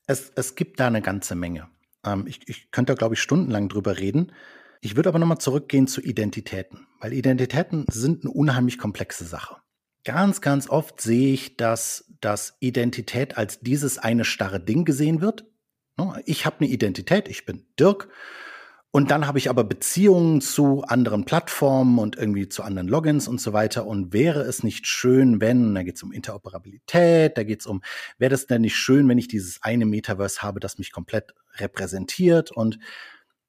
[0.07, 1.69] Es, es gibt da eine ganze Menge.
[2.05, 4.33] Ähm, ich, ich könnte da, glaube ich, stundenlang drüber reden.
[4.81, 9.57] Ich würde aber nochmal zurückgehen zu Identitäten, weil Identitäten sind eine unheimlich komplexe Sache.
[10.05, 15.45] Ganz, ganz oft sehe ich, dass, dass Identität als dieses eine starre Ding gesehen wird.
[15.99, 18.09] Ne, ich habe eine Identität, ich bin Dirk
[18.91, 23.39] und dann habe ich aber Beziehungen zu anderen Plattformen und irgendwie zu anderen Logins und
[23.39, 23.87] so weiter.
[23.87, 27.83] Und wäre es nicht schön, wenn, da geht es um Interoperabilität, da geht es um,
[28.17, 32.51] wäre das denn nicht schön, wenn ich dieses eine Metaverse habe, das mich komplett repräsentiert?
[32.51, 32.79] Und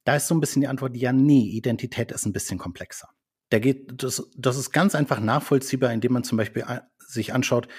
[0.03, 3.07] da ist so ein bisschen die Antwort, ja, nee, Identität ist ein bisschen komplexer.
[3.49, 6.65] Da geht, das, das ist ganz einfach nachvollziehbar, indem man zum Beispiel
[6.97, 7.69] sich anschaut,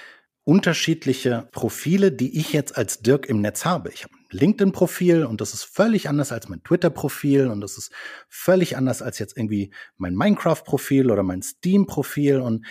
[0.43, 3.91] unterschiedliche Profile, die ich jetzt als Dirk im Netz habe.
[3.91, 7.91] Ich habe LinkedIn-Profil und das ist völlig anders als mein Twitter-Profil und das ist
[8.29, 12.65] völlig anders als jetzt irgendwie mein Minecraft-Profil oder mein Steam-Profil und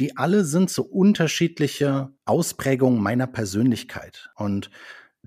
[0.00, 4.30] die alle sind so unterschiedliche Ausprägungen meiner Persönlichkeit.
[4.34, 4.70] Und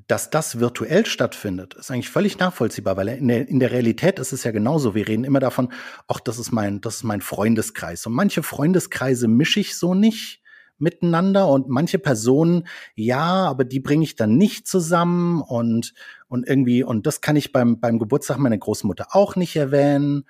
[0.08, 4.52] dass das virtuell stattfindet, ist eigentlich völlig nachvollziehbar, weil in der, Realität ist es ja
[4.52, 4.93] genauso.
[4.93, 5.71] Wir reden immer davon,
[6.08, 8.06] ach, das ist mein, das ist mein Freundeskreis.
[8.06, 10.41] Und manche Freundeskreise mische ich so nicht
[10.79, 15.93] miteinander und manche Personen, ja, aber die bringe ich dann nicht zusammen und,
[16.27, 20.25] und irgendwie, und das kann ich beim, beim Geburtstag meiner Großmutter auch nicht erwähnen.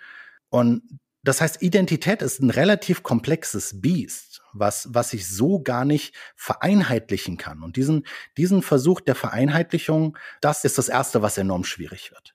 [0.50, 0.82] Und
[1.24, 7.38] das heißt, Identität ist ein relativ komplexes Biest, was, was ich so gar nicht vereinheitlichen
[7.38, 7.64] kann.
[7.64, 8.06] Und diesen,
[8.38, 12.34] diesen Versuch der Vereinheitlichung, das ist das erste, was enorm schwierig wird.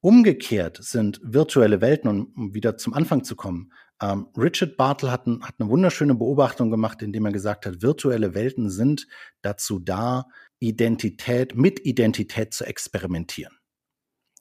[0.00, 5.42] Umgekehrt sind virtuelle Welten, um wieder zum Anfang zu kommen, ähm, Richard Bartle hat, ein,
[5.42, 9.06] hat eine wunderschöne Beobachtung gemacht, indem er gesagt hat, virtuelle Welten sind
[9.40, 10.26] dazu da,
[10.58, 13.56] Identität, mit Identität zu experimentieren.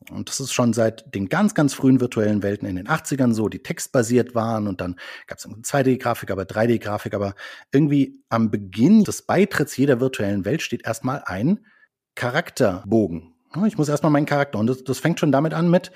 [0.10, 3.50] Und das ist schon seit den ganz, ganz frühen virtuellen Welten in den 80ern so,
[3.50, 4.95] die textbasiert waren und dann
[5.28, 7.36] gab es eine 2D-Grafik, aber 3D-Grafik, aber
[7.71, 11.65] irgendwie am Beginn des Beitritts jeder virtuellen Welt steht erstmal ein
[12.15, 13.36] Charakterbogen.
[13.67, 15.91] Ich muss erstmal meinen Charakter und das, das fängt schon damit an mit,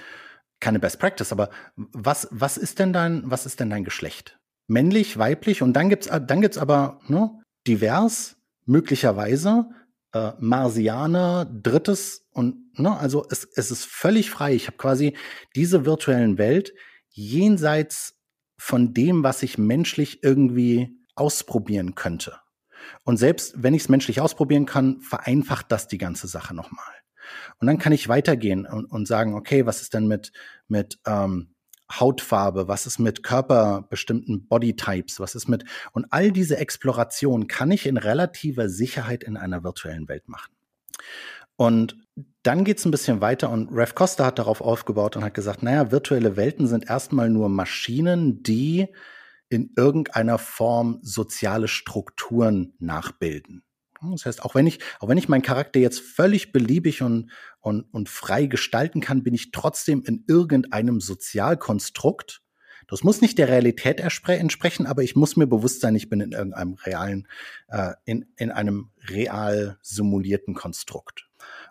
[0.59, 4.39] keine Best Practice, aber was, was ist denn dein, was ist denn dein Geschlecht?
[4.67, 9.69] männlich, weiblich und dann gibt's dann gibt's aber ne, divers möglicherweise
[10.13, 14.53] äh, Marsianer, drittes und ne, also es, es ist völlig frei.
[14.53, 15.15] Ich habe quasi
[15.55, 16.73] diese virtuellen Welt
[17.09, 18.19] jenseits
[18.57, 22.39] von dem, was ich menschlich irgendwie ausprobieren könnte.
[23.03, 26.94] Und selbst wenn ich es menschlich ausprobieren kann, vereinfacht das die ganze Sache nochmal.
[27.59, 30.31] Und dann kann ich weitergehen und, und sagen, okay, was ist denn mit,
[30.67, 31.55] mit ähm,
[31.91, 37.85] Hautfarbe, was ist mit körperbestimmten Bodytypes, was ist mit und all diese Exploration kann ich
[37.85, 40.51] in relativer Sicherheit in einer virtuellen Welt machen.
[41.57, 41.95] Und
[42.43, 45.63] dann geht es ein bisschen weiter und Rev Costa hat darauf aufgebaut und hat gesagt,
[45.63, 48.87] naja, virtuelle Welten sind erstmal nur Maschinen, die
[49.49, 53.63] in irgendeiner Form soziale Strukturen nachbilden.
[54.11, 57.83] Das heißt, auch wenn ich, auch wenn ich meinen Charakter jetzt völlig beliebig und, und,
[57.93, 62.41] und frei gestalten kann, bin ich trotzdem in irgendeinem Sozialkonstrukt.
[62.87, 66.33] Das muss nicht der Realität entsprechen, aber ich muss mir bewusst sein, ich bin in
[66.33, 67.27] irgendeinem realen,
[67.67, 71.27] äh, in, in einem real simulierten Konstrukt.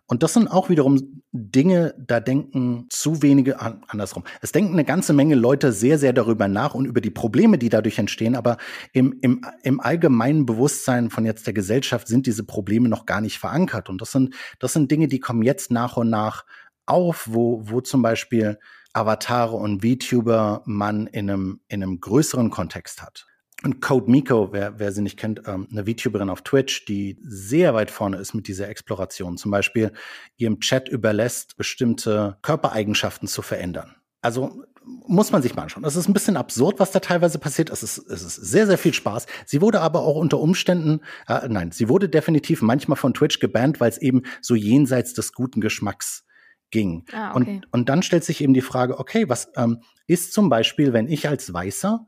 [0.06, 4.24] Und das sind auch wiederum Dinge, da denken zu wenige an, andersrum.
[4.42, 7.70] Es denken eine ganze Menge Leute sehr, sehr darüber nach und über die Probleme, die
[7.70, 8.36] dadurch entstehen.
[8.36, 8.58] Aber
[8.92, 13.38] im, im, im allgemeinen Bewusstsein von jetzt der Gesellschaft sind diese Probleme noch gar nicht
[13.38, 13.88] verankert.
[13.88, 16.44] Und das sind, das sind Dinge, die kommen jetzt nach und nach
[16.84, 18.58] auf, wo, wo zum Beispiel
[18.92, 23.26] Avatare und VTuber man in einem, in einem größeren Kontext hat.
[23.64, 27.72] Und Code Miko, wer, wer sie nicht kennt, ähm, eine VTuberin auf Twitch, die sehr
[27.72, 29.38] weit vorne ist mit dieser Exploration.
[29.38, 29.92] Zum Beispiel
[30.36, 33.94] ihrem Chat überlässt, bestimmte Körpereigenschaften zu verändern.
[34.20, 34.62] Also
[35.06, 35.82] muss man sich mal anschauen.
[35.82, 37.70] Das ist ein bisschen absurd, was da teilweise passiert.
[37.70, 39.26] Es ist, es ist sehr, sehr viel Spaß.
[39.46, 43.80] Sie wurde aber auch unter Umständen, äh, nein, sie wurde definitiv manchmal von Twitch gebannt,
[43.80, 46.26] weil es eben so jenseits des guten Geschmacks
[46.70, 47.06] ging.
[47.12, 47.56] Ah, okay.
[47.56, 51.08] und, und dann stellt sich eben die Frage, okay, was ähm, ist zum Beispiel, wenn
[51.08, 52.06] ich als Weißer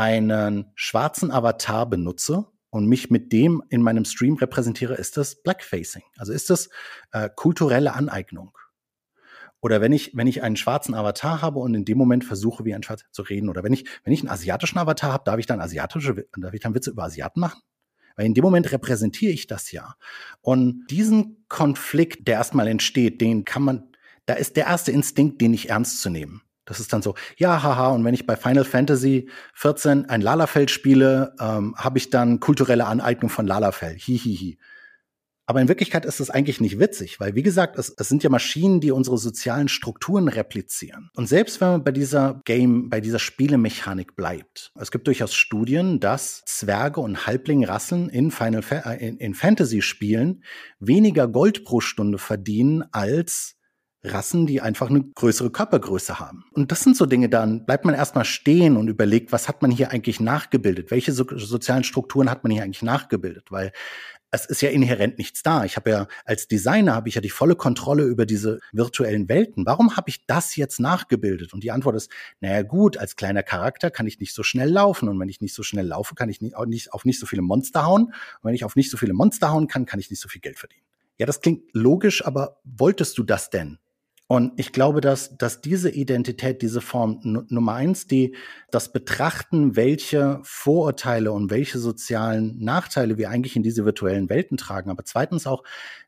[0.00, 6.04] einen schwarzen Avatar benutze und mich mit dem in meinem Stream repräsentiere, ist das Blackfacing.
[6.16, 6.70] Also ist das
[7.12, 8.56] äh, kulturelle Aneignung.
[9.60, 12.74] Oder wenn ich, wenn ich einen schwarzen Avatar habe und in dem Moment versuche, wie
[12.74, 15.44] ein Schwarzer zu reden, oder wenn ich, wenn ich einen asiatischen Avatar habe, darf ich
[15.44, 17.60] dann asiatische, darf ich dann Witze über Asiaten machen?
[18.16, 19.96] Weil in dem Moment repräsentiere ich das ja.
[20.40, 25.50] Und diesen Konflikt, der erstmal entsteht, den kann man, da ist der erste Instinkt, den
[25.50, 26.40] nicht ernst zu nehmen.
[26.64, 30.68] Das ist dann so, ja, haha, und wenn ich bei Final Fantasy 14 ein Lalafell
[30.68, 33.96] spiele, ähm, habe ich dann kulturelle Aneignung von Lalafell.
[33.96, 34.58] Hihihi.
[35.50, 38.30] Aber in Wirklichkeit ist es eigentlich nicht witzig, weil wie gesagt, es, es sind ja
[38.30, 41.10] Maschinen, die unsere sozialen Strukturen replizieren.
[41.16, 45.98] Und selbst wenn man bei dieser Game, bei dieser Spielemechanik bleibt, es gibt durchaus Studien,
[45.98, 50.44] dass Zwerge und Halblingrassen in Final äh, in, in Fantasy-Spielen
[50.78, 53.56] weniger Gold pro Stunde verdienen als
[54.02, 56.44] Rassen, die einfach eine größere Körpergröße haben.
[56.52, 59.70] Und das sind so Dinge, dann bleibt man erstmal stehen und überlegt, was hat man
[59.70, 60.90] hier eigentlich nachgebildet?
[60.90, 63.50] Welche so sozialen Strukturen hat man hier eigentlich nachgebildet?
[63.50, 63.72] Weil
[64.30, 65.64] es ist ja inhärent nichts da.
[65.64, 69.66] Ich habe ja als Designer habe ich ja die volle Kontrolle über diese virtuellen Welten.
[69.66, 71.52] Warum habe ich das jetzt nachgebildet?
[71.52, 72.10] Und die Antwort ist,
[72.40, 75.08] naja gut, als kleiner Charakter kann ich nicht so schnell laufen.
[75.08, 77.42] Und wenn ich nicht so schnell laufe, kann ich nicht, nicht auf nicht so viele
[77.42, 78.04] Monster hauen.
[78.04, 80.40] Und wenn ich auf nicht so viele Monster hauen kann, kann ich nicht so viel
[80.40, 80.84] Geld verdienen.
[81.18, 83.78] Ja, das klingt logisch, aber wolltest du das denn?
[84.30, 88.36] Und ich glaube, dass, dass diese Identität, diese Form Nummer eins, die
[88.70, 94.88] das Betrachten, welche Vorurteile und welche sozialen Nachteile wir eigentlich in diese virtuellen Welten tragen,
[94.88, 95.64] aber zweitens auch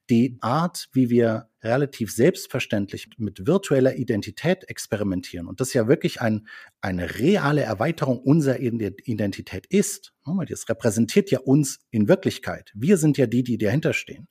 [0.08, 6.46] die Art, wie wir relativ selbstverständlich mit virtueller Identität experimentieren und das ja wirklich ein,
[6.80, 10.12] eine reale Erweiterung unserer Identität ist.
[10.48, 12.70] Das repräsentiert ja uns in Wirklichkeit.
[12.76, 14.28] Wir sind ja die, die dahinter stehen.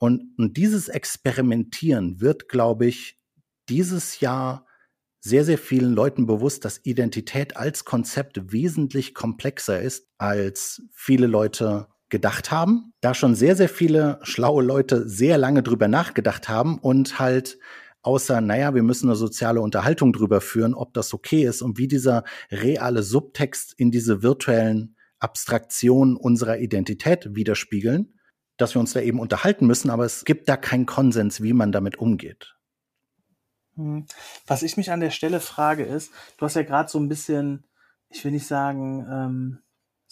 [0.00, 3.20] Und, und dieses Experimentieren wird, glaube ich,
[3.68, 4.66] dieses Jahr
[5.20, 11.88] sehr, sehr vielen Leuten bewusst, dass Identität als Konzept wesentlich komplexer ist, als viele Leute
[12.08, 12.94] gedacht haben.
[13.02, 17.58] Da schon sehr, sehr viele schlaue Leute sehr lange drüber nachgedacht haben und halt
[18.00, 21.88] außer, naja, wir müssen eine soziale Unterhaltung drüber führen, ob das okay ist und wie
[21.88, 28.14] dieser reale Subtext in diese virtuellen Abstraktionen unserer Identität widerspiegeln,
[28.60, 31.72] dass wir uns da eben unterhalten müssen, aber es gibt da keinen Konsens, wie man
[31.72, 32.56] damit umgeht.
[33.76, 34.06] Hm.
[34.46, 37.64] Was ich mich an der Stelle frage ist, du hast ja gerade so ein bisschen,
[38.08, 39.58] ich will nicht sagen, ähm,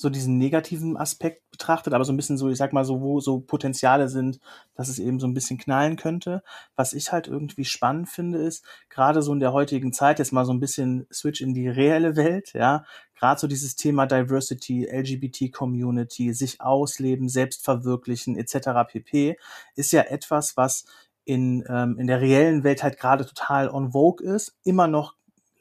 [0.00, 3.18] so diesen negativen Aspekt betrachtet, aber so ein bisschen so, ich sag mal so, wo
[3.18, 4.38] so Potenziale sind,
[4.76, 6.44] dass es eben so ein bisschen knallen könnte.
[6.76, 10.44] Was ich halt irgendwie spannend finde, ist, gerade so in der heutigen Zeit, jetzt mal
[10.44, 12.84] so ein bisschen Switch in die reelle Welt, ja,
[13.16, 18.86] gerade so dieses Thema Diversity, LGBT-Community, sich ausleben, selbst verwirklichen, etc.
[18.86, 19.36] pp,
[19.74, 20.84] ist ja etwas, was
[21.24, 25.17] in, ähm, in der reellen Welt halt gerade total on vogue ist, immer noch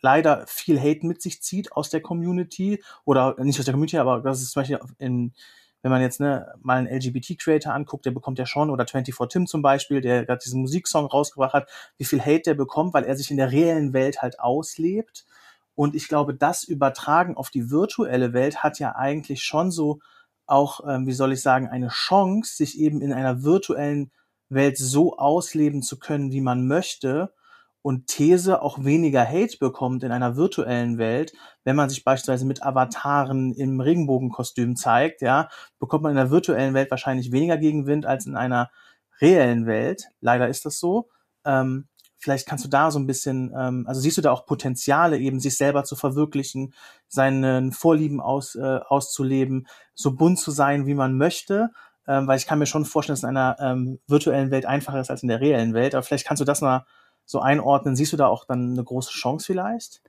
[0.07, 4.21] leider viel Hate mit sich zieht aus der Community oder nicht aus der Community, aber
[4.21, 5.33] das ist zum Beispiel in,
[5.81, 9.47] wenn man jetzt ne, mal einen LGBT-Creator anguckt, der bekommt ja schon, oder 24 Tim
[9.47, 13.17] zum Beispiel, der gerade diesen Musiksong rausgebracht hat, wie viel Hate der bekommt, weil er
[13.17, 15.25] sich in der reellen Welt halt auslebt.
[15.75, 19.99] Und ich glaube, das Übertragen auf die virtuelle Welt hat ja eigentlich schon so
[20.45, 24.11] auch, ähm, wie soll ich sagen, eine Chance, sich eben in einer virtuellen
[24.47, 27.33] Welt so ausleben zu können, wie man möchte
[27.87, 31.31] und These auch weniger Hate bekommt in einer virtuellen Welt,
[31.63, 35.47] wenn man sich beispielsweise mit Avataren im Regenbogenkostüm zeigt, ja,
[35.79, 38.69] bekommt man in der virtuellen Welt wahrscheinlich weniger Gegenwind als in einer
[39.21, 40.09] reellen Welt.
[40.19, 41.07] Leider ist das so.
[41.45, 45.17] Ähm, vielleicht kannst du da so ein bisschen, ähm, also siehst du da auch Potenziale,
[45.17, 46.73] eben sich selber zu verwirklichen,
[47.07, 51.69] seinen Vorlieben aus, äh, auszuleben, so bunt zu sein, wie man möchte
[52.09, 55.09] ähm, weil ich kann mir schon vorstellen, dass in einer ähm, virtuellen Welt einfacher ist
[55.09, 55.93] als in der reellen Welt.
[55.93, 56.85] Aber vielleicht kannst du das mal
[57.27, 57.95] so einordnen.
[57.95, 60.01] Siehst du da auch dann eine große Chance vielleicht?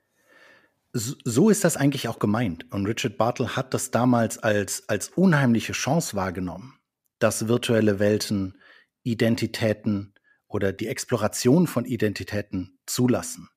[0.95, 2.73] So ist das eigentlich auch gemeint.
[2.73, 6.79] Und Richard Bartle hat das damals als, als unheimliche Chance wahrgenommen,
[7.19, 8.57] dass virtuelle Welten
[9.03, 10.15] Identitäten
[10.49, 13.49] oder die Exploration von Identitäten zulassen.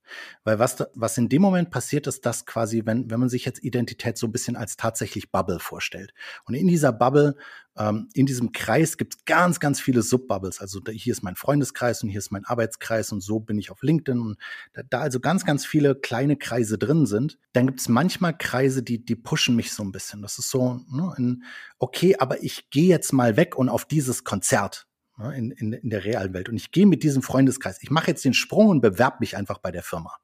[0.43, 3.45] Weil was, da, was in dem Moment passiert ist, dass quasi, wenn, wenn man sich
[3.45, 6.13] jetzt Identität so ein bisschen als tatsächlich Bubble vorstellt.
[6.43, 7.37] Und in dieser Bubble,
[7.77, 10.59] ähm, in diesem Kreis gibt es ganz, ganz viele Subbubbles.
[10.59, 13.71] Also da, hier ist mein Freundeskreis und hier ist mein Arbeitskreis und so bin ich
[13.71, 14.19] auf LinkedIn.
[14.19, 14.37] Und
[14.73, 18.83] da, da also ganz, ganz viele kleine Kreise drin sind, dann gibt es manchmal Kreise,
[18.83, 20.21] die, die pushen mich so ein bisschen.
[20.21, 21.43] Das ist so, ne, in,
[21.79, 24.87] okay, aber ich gehe jetzt mal weg und auf dieses Konzert
[25.29, 26.49] in, in, in der realen Welt.
[26.49, 29.59] Und ich gehe mit diesem Freundeskreis, ich mache jetzt den Sprung und bewerbe mich einfach
[29.59, 30.17] bei der Firma.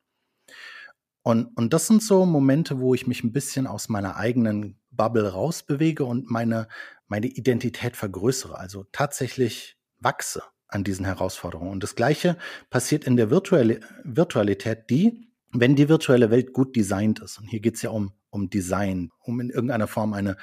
[1.24, 5.28] Und, und das sind so Momente, wo ich mich ein bisschen aus meiner eigenen Bubble
[5.30, 6.68] rausbewege und meine,
[7.08, 11.72] meine Identität vergrößere, also tatsächlich wachse an diesen Herausforderungen.
[11.72, 12.38] Und das Gleiche
[12.70, 17.60] passiert in der Virtuali Virtualität, die, wenn die virtuelle Welt gut designt ist, und hier
[17.60, 20.38] geht es ja um, um Design, um in irgendeiner Form eine,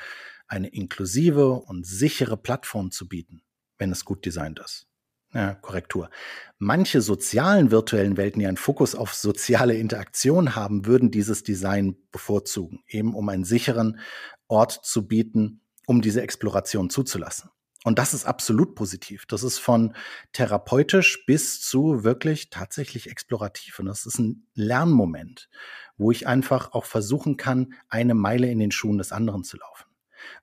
[0.47, 3.43] eine inklusive und sichere Plattform zu bieten,
[3.79, 4.87] wenn es gut designt ist.
[5.33, 6.11] Ja, Korrektur.
[6.59, 12.85] Manche sozialen virtuellen Welten, die einen Fokus auf soziale Interaktion haben, würden dieses Design bevorzugen,
[12.87, 13.99] eben um einen sicheren
[14.47, 17.51] Ort zu bieten, um diese Exploration zuzulassen.
[17.83, 19.27] Und das ist absolut positiv.
[19.27, 19.95] Das ist von
[20.33, 23.79] therapeutisch bis zu wirklich tatsächlich explorativ.
[23.79, 25.51] Und das ist ein Lernmoment,
[25.99, 29.85] wo ich einfach auch versuchen kann, eine Meile in den Schuhen des anderen zu laufen.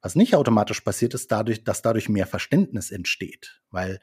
[0.02, 4.00] Was nicht automatisch passiert, ist dadurch, dass dadurch mehr Verständnis entsteht, weil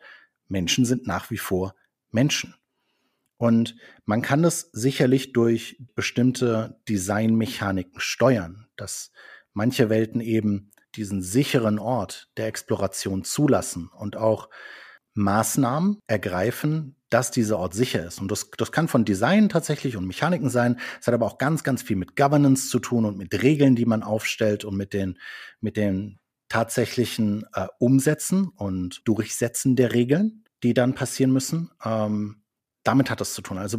[0.48, 1.74] Menschen sind nach wie vor
[2.10, 2.54] Menschen.
[3.36, 9.12] Und man kann das sicherlich durch bestimmte Designmechaniken steuern, dass
[9.52, 14.48] manche Welten eben diesen sicheren Ort der Exploration zulassen und auch
[15.14, 18.20] Maßnahmen ergreifen, dass dieser Ort sicher ist.
[18.20, 20.78] Und das, das kann von Design tatsächlich und Mechaniken sein.
[21.00, 23.86] Es hat aber auch ganz, ganz viel mit Governance zu tun und mit Regeln, die
[23.86, 25.18] man aufstellt und mit den,
[25.60, 26.18] mit den
[26.48, 31.70] tatsächlichen äh, Umsetzen und Durchsetzen der Regeln, die dann passieren müssen.
[31.84, 32.42] Ähm,
[32.84, 33.58] damit hat es zu tun.
[33.58, 33.78] Also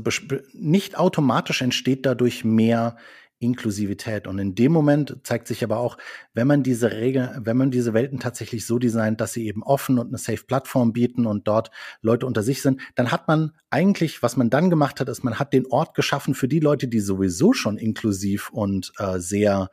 [0.54, 2.98] nicht automatisch entsteht dadurch mehr
[3.40, 4.28] Inklusivität.
[4.28, 5.98] Und in dem Moment zeigt sich aber auch,
[6.34, 9.98] wenn man diese Regeln, wenn man diese Welten tatsächlich so designt, dass sie eben offen
[9.98, 11.72] und eine safe Plattform bieten und dort
[12.02, 15.40] Leute unter sich sind, dann hat man eigentlich, was man dann gemacht hat, ist, man
[15.40, 19.70] hat den Ort geschaffen für die Leute, die sowieso schon inklusiv und äh, sehr,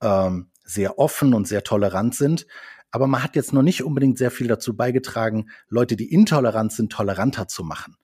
[0.00, 2.46] ähm, sehr offen und sehr tolerant sind.
[2.92, 6.92] Aber man hat jetzt noch nicht unbedingt sehr viel dazu beigetragen, Leute, die intolerant sind,
[6.92, 7.96] toleranter zu machen.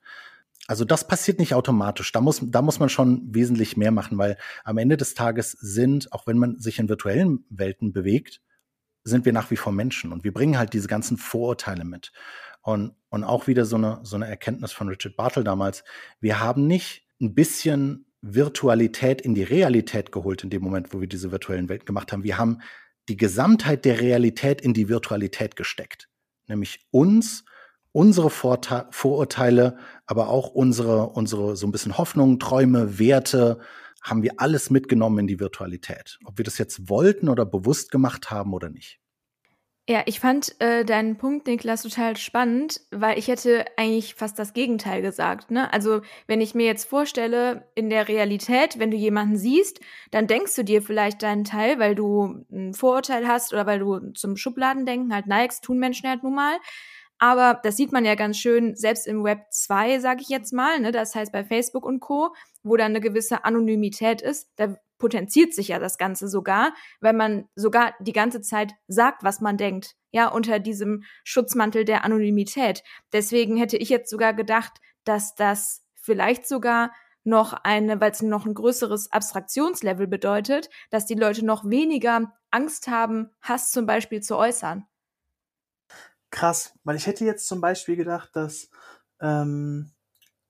[0.67, 2.11] Also das passiert nicht automatisch.
[2.13, 6.13] Da muss, da muss man schon wesentlich mehr machen, weil am Ende des Tages sind,
[6.13, 8.41] auch wenn man sich in virtuellen Welten bewegt,
[9.05, 12.13] sind wir nach wie vor Menschen und wir bringen halt diese ganzen Vorurteile mit.
[12.63, 15.85] Und, und auch wieder so eine, so eine Erkenntnis von Richard Bartle damals.
[16.21, 21.07] Wir haben nicht ein bisschen Virtualität in die Realität geholt in dem Moment, wo wir
[21.07, 22.25] diese virtuellen Welten gemacht haben.
[22.25, 22.59] Wir haben
[23.09, 26.09] die Gesamtheit der Realität in die Virtualität gesteckt.
[26.49, 27.45] Nämlich uns
[27.97, 33.59] unsere Vorte Vorurteile, aber auch unsere, unsere so ein bisschen Hoffnungen, Träume, Werte,
[34.03, 36.19] haben wir alles mitgenommen in die Virtualität.
[36.27, 39.01] Ob wir das jetzt wollten oder bewusst gemacht haben oder nicht.
[39.89, 44.53] Ja, ich fand äh, deinen Punkt, Niklas, total spannend, weil ich hätte eigentlich fast das
[44.53, 45.51] Gegenteil gesagt.
[45.51, 45.73] Ne?
[45.73, 49.81] Also wenn ich mir jetzt vorstelle, in der Realität, wenn du jemanden siehst,
[50.11, 54.13] dann denkst du dir vielleicht deinen Teil, weil du ein Vorurteil hast oder weil du
[54.13, 56.59] zum Schubladendenken halt neigst, tun Menschen halt nun mal.
[57.19, 60.81] Aber das sieht man ja ganz schön, selbst im Web 2, sage ich jetzt mal,
[60.81, 65.55] ne, das heißt bei Facebook und Co., wo da eine gewisse Anonymität ist, da potenziert
[65.55, 69.95] sich ja das Ganze sogar, weil man sogar die ganze Zeit sagt, was man denkt,
[70.11, 72.83] ja, unter diesem Schutzmantel der Anonymität.
[73.13, 76.93] Deswegen hätte ich jetzt sogar gedacht, dass das vielleicht sogar
[77.25, 82.89] noch eine, weil es noch ein größeres Abstraktionslevel bedeutet, dass die Leute noch weniger Angst
[82.89, 84.87] haben, Hass zum Beispiel zu äußern.
[86.37, 88.69] Krass, weil ich hätte jetzt zum Beispiel gedacht, dass
[89.23, 89.93] ähm,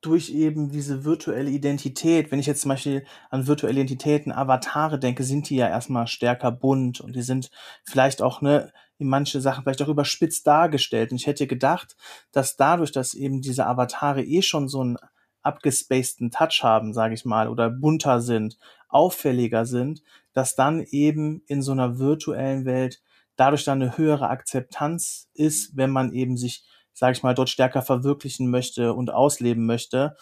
[0.00, 5.22] durch eben diese virtuelle Identität, wenn ich jetzt zum Beispiel an virtuelle Identitäten, Avatare denke,
[5.22, 7.50] sind die ja erstmal stärker bunt und die sind
[7.84, 11.12] vielleicht auch, ne, in manche Sachen vielleicht auch überspitzt dargestellt.
[11.12, 11.96] Und ich hätte gedacht,
[12.32, 14.96] dass dadurch, dass eben diese Avatare eh schon so einen
[15.42, 18.58] abgespaceden Touch haben, sage ich mal, oder bunter sind,
[18.88, 23.02] auffälliger sind, dass dann eben in so einer virtuellen Welt
[23.36, 26.64] dadurch dann eine höhere Akzeptanz ist, wenn man eben sich
[26.96, 30.16] sage ich mal, dort stärker verwirklichen möchte und ausleben möchte.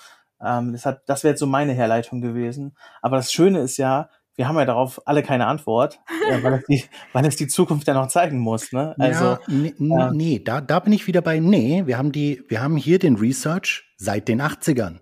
[0.45, 2.77] Ähm, das, hat, das wäre jetzt so meine Herleitung gewesen.
[3.01, 6.65] Aber das Schöne ist ja, wir haben ja darauf alle keine Antwort, äh, weil, es
[6.67, 8.73] die, weil es die Zukunft ja noch zeigen muss.
[8.73, 8.95] Ne?
[8.99, 12.43] Also, ja, nee, äh, nee, da, da bin ich wieder bei, nee, wir haben, die,
[12.49, 14.99] wir haben hier den Research seit den 80ern.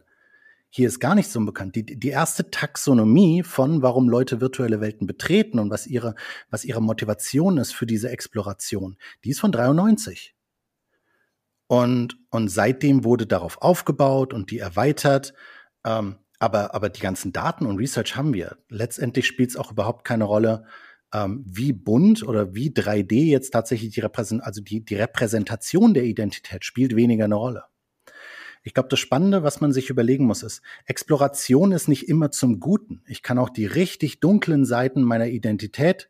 [0.75, 1.77] Hier ist gar nicht so bekannt.
[1.77, 6.15] Die, die erste Taxonomie von, warum Leute virtuelle Welten betreten und was ihre,
[6.49, 10.35] was ihre Motivation ist für diese Exploration, die ist von 93.
[11.67, 15.35] Und, und seitdem wurde darauf aufgebaut und die erweitert.
[15.85, 18.57] Ähm, aber, aber die ganzen Daten und Research haben wir.
[18.71, 20.65] Letztendlich spielt es auch überhaupt keine Rolle,
[21.13, 26.05] ähm, wie bunt oder wie 3D jetzt tatsächlich die, Repräsent also die, die Repräsentation der
[26.05, 27.65] Identität spielt weniger eine Rolle.
[28.63, 32.61] Ich glaube, das Spannende, was man sich überlegen muss, ist, Exploration ist nicht immer zum
[32.61, 33.03] Guten.
[33.07, 36.09] Ich kann auch die richtig dunklen Seiten meiner Identität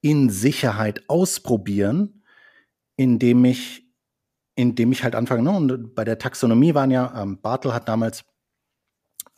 [0.00, 2.22] in Sicherheit ausprobieren,
[2.96, 3.88] indem ich
[4.58, 8.24] indem ich halt anfange, ne, und bei der Taxonomie waren ja, ähm, Bartel hat damals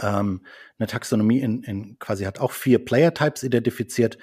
[0.00, 0.46] ähm,
[0.78, 4.16] eine Taxonomie in, in quasi hat auch vier Player-Types identifiziert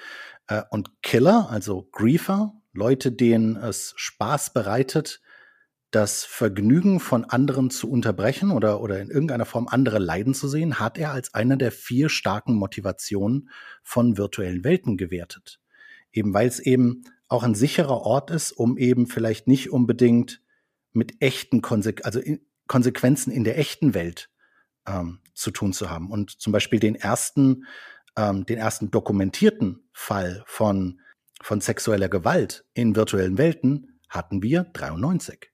[0.48, 5.20] äh, und Killer, also Griefer, Leute, denen es Spaß bereitet,
[5.90, 10.78] das Vergnügen von anderen zu unterbrechen oder, oder in irgendeiner Form andere leiden zu sehen,
[10.78, 13.48] hat er als einer der vier starken Motivationen
[13.82, 15.60] von virtuellen Welten gewertet.
[16.12, 20.42] Eben weil es eben auch ein sicherer Ort ist, um eben vielleicht nicht unbedingt
[20.92, 24.30] mit echten Konse also in Konsequenzen in der echten Welt
[24.86, 26.10] ähm, zu tun zu haben.
[26.10, 27.64] Und zum Beispiel den ersten,
[28.16, 31.00] ähm, den ersten dokumentierten Fall von,
[31.40, 35.50] von sexueller Gewalt in virtuellen Welten hatten wir 93.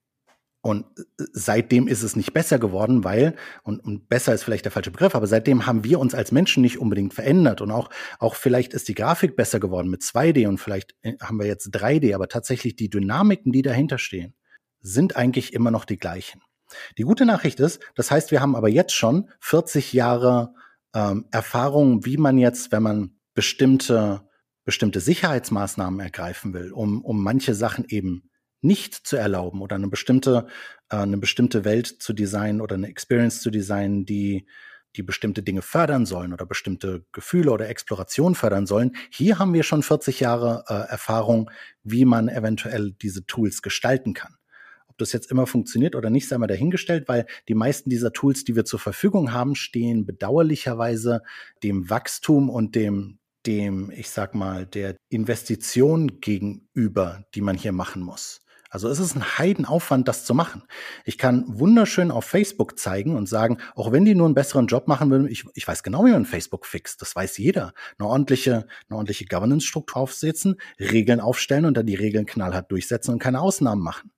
[0.64, 4.72] Und äh, seitdem ist es nicht besser geworden, weil, und, und besser ist vielleicht der
[4.72, 7.60] falsche Begriff, aber seitdem haben wir uns als Menschen nicht unbedingt verändert.
[7.60, 11.38] Und auch, auch vielleicht ist die Grafik besser geworden mit 2D und vielleicht äh, haben
[11.38, 14.34] wir jetzt 3D, aber tatsächlich die Dynamiken, die dahinter stehen,
[14.80, 16.40] sind eigentlich immer noch die gleichen.
[16.96, 20.54] Die gute Nachricht ist, das heißt, wir haben aber jetzt schon 40 Jahre
[20.94, 24.26] ähm, Erfahrung, wie man jetzt, wenn man bestimmte,
[24.64, 28.30] bestimmte Sicherheitsmaßnahmen ergreifen will, um, um manche Sachen eben
[28.64, 30.46] nicht zu erlauben oder eine bestimmte,
[30.90, 34.46] äh, eine bestimmte Welt zu designen oder eine Experience zu designen, die,
[34.96, 38.96] die bestimmte Dinge fördern sollen oder bestimmte Gefühle oder Exploration fördern sollen.
[39.10, 41.50] Hier haben wir schon 40 Jahre äh, Erfahrung,
[41.82, 44.34] wie man eventuell diese Tools gestalten kann.
[44.88, 48.44] Ob das jetzt immer funktioniert oder nicht, sei mal dahingestellt, weil die meisten dieser Tools,
[48.44, 51.22] die wir zur Verfügung haben, stehen bedauerlicherweise
[51.62, 58.02] dem Wachstum und dem dem, ich sag mal, der Investition gegenüber, die man hier machen
[58.02, 58.40] muss.
[58.74, 60.64] Also es ist ein Heidenaufwand, das zu machen.
[61.04, 64.88] Ich kann wunderschön auf Facebook zeigen und sagen, auch wenn die nur einen besseren Job
[64.88, 67.00] machen würden, ich, ich weiß genau, wie man Facebook fixt.
[67.00, 67.72] Das weiß jeder.
[68.00, 73.20] Eine ordentliche, eine ordentliche Governance-Struktur aufsetzen, Regeln aufstellen und dann die Regeln knallhart durchsetzen und
[73.20, 74.10] keine Ausnahmen machen.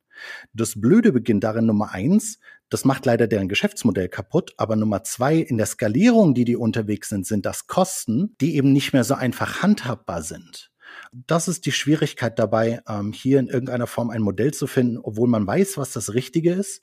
[0.55, 2.39] Das Blöde beginnt darin Nummer eins,
[2.71, 7.11] das macht leider deren Geschäftsmodell kaputt, aber Nummer zwei, in der Skalierung, die die unterwegs
[7.11, 10.71] sind, sind das Kosten, die eben nicht mehr so einfach handhabbar sind.
[11.13, 15.29] Das ist die Schwierigkeit dabei, ähm, hier in irgendeiner Form ein Modell zu finden, obwohl
[15.29, 16.83] man weiß, was das Richtige ist,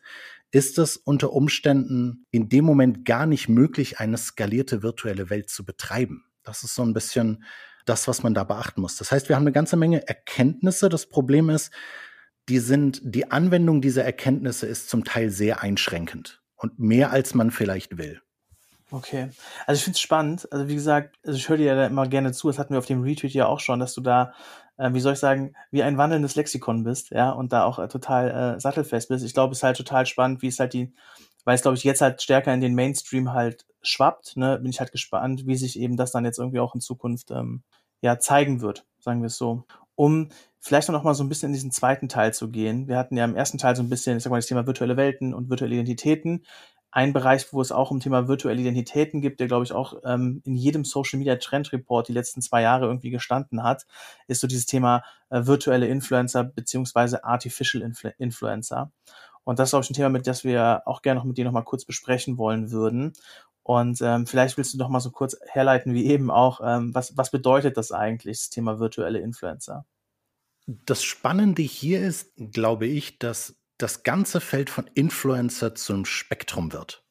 [0.51, 5.65] ist es unter Umständen in dem Moment gar nicht möglich, eine skalierte virtuelle Welt zu
[5.65, 6.25] betreiben.
[6.43, 7.43] Das ist so ein bisschen
[7.85, 8.97] das, was man da beachten muss.
[8.97, 10.89] Das heißt, wir haben eine ganze Menge Erkenntnisse.
[10.89, 11.71] Das Problem ist,
[12.49, 17.51] die sind, die Anwendung dieser Erkenntnisse ist zum Teil sehr einschränkend und mehr als man
[17.51, 18.21] vielleicht will.
[18.93, 19.31] Okay.
[19.65, 20.47] Also ich finde es spannend.
[20.51, 22.77] Also wie gesagt, also ich höre dir ja da immer gerne zu, das hatten wir
[22.77, 24.33] auf dem Retweet ja auch schon, dass du da,
[24.77, 27.87] äh, wie soll ich sagen, wie ein wandelndes Lexikon bist, ja, und da auch äh,
[27.87, 29.25] total äh, sattelfest bist.
[29.25, 30.93] Ich glaube, es ist halt total spannend, wie es halt die,
[31.43, 34.79] weil es, glaube ich, jetzt halt stärker in den Mainstream halt schwappt, ne, bin ich
[34.79, 37.63] halt gespannt, wie sich eben das dann jetzt irgendwie auch in Zukunft ähm,
[38.01, 39.65] ja zeigen wird, sagen wir es so
[39.95, 40.29] um
[40.59, 42.87] vielleicht noch mal so ein bisschen in diesen zweiten Teil zu gehen.
[42.87, 44.97] Wir hatten ja im ersten Teil so ein bisschen, ich sag mal, das Thema virtuelle
[44.97, 46.45] Welten und virtuelle Identitäten.
[46.95, 50.43] Ein Bereich, wo es auch um Thema virtuelle Identitäten gibt, der, glaube ich, auch ähm,
[50.45, 53.87] in jedem Social Media Trend Report die letzten zwei Jahre irgendwie gestanden hat,
[54.27, 58.91] ist so dieses Thema äh, virtuelle Influencer beziehungsweise Artificial Influ Influencer.
[59.43, 61.45] Und das ist, glaube ich, ein Thema, mit das wir auch gerne noch mit dir
[61.45, 63.13] noch mal kurz besprechen wollen würden.
[63.63, 67.17] Und ähm, vielleicht willst du noch mal so kurz herleiten, wie eben auch, ähm, was,
[67.17, 69.85] was bedeutet das eigentlich, das Thema virtuelle Influencer?
[70.67, 77.03] Das Spannende hier ist, glaube ich, dass das ganze Feld von Influencer zum Spektrum wird.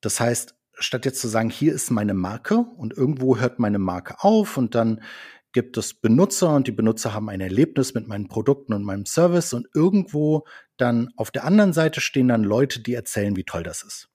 [0.00, 4.22] Das heißt, statt jetzt zu sagen, hier ist meine Marke und irgendwo hört meine Marke
[4.22, 5.02] auf und dann
[5.52, 9.52] gibt es Benutzer und die Benutzer haben ein Erlebnis mit meinen Produkten und meinem Service
[9.52, 10.44] und irgendwo
[10.76, 14.08] dann auf der anderen Seite stehen dann Leute, die erzählen, wie toll das ist.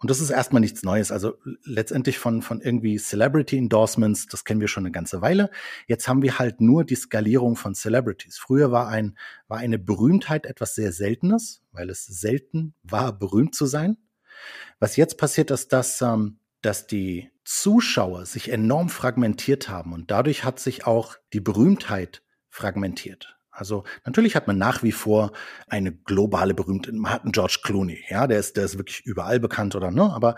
[0.00, 1.12] Und das ist erstmal nichts Neues.
[1.12, 5.50] Also letztendlich von, von irgendwie Celebrity Endorsements, das kennen wir schon eine ganze Weile.
[5.86, 8.38] Jetzt haben wir halt nur die Skalierung von Celebrities.
[8.38, 13.66] Früher war ein, war eine Berühmtheit etwas sehr Seltenes, weil es selten war, berühmt zu
[13.66, 13.98] sein.
[14.78, 20.44] Was jetzt passiert, ist, dass, ähm, dass die Zuschauer sich enorm fragmentiert haben und dadurch
[20.44, 23.39] hat sich auch die Berühmtheit fragmentiert.
[23.60, 25.32] Also natürlich hat man nach wie vor
[25.68, 29.38] eine globale berühmte, man hat einen George Clooney, ja, der ist, der ist wirklich überall
[29.38, 30.34] bekannt oder ne, aber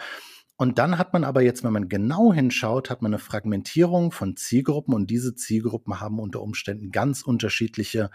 [0.62, 4.36] und dann hat man aber jetzt, wenn man genau hinschaut, hat man eine Fragmentierung von
[4.36, 8.10] Zielgruppen und diese Zielgruppen haben unter Umständen ganz unterschiedliche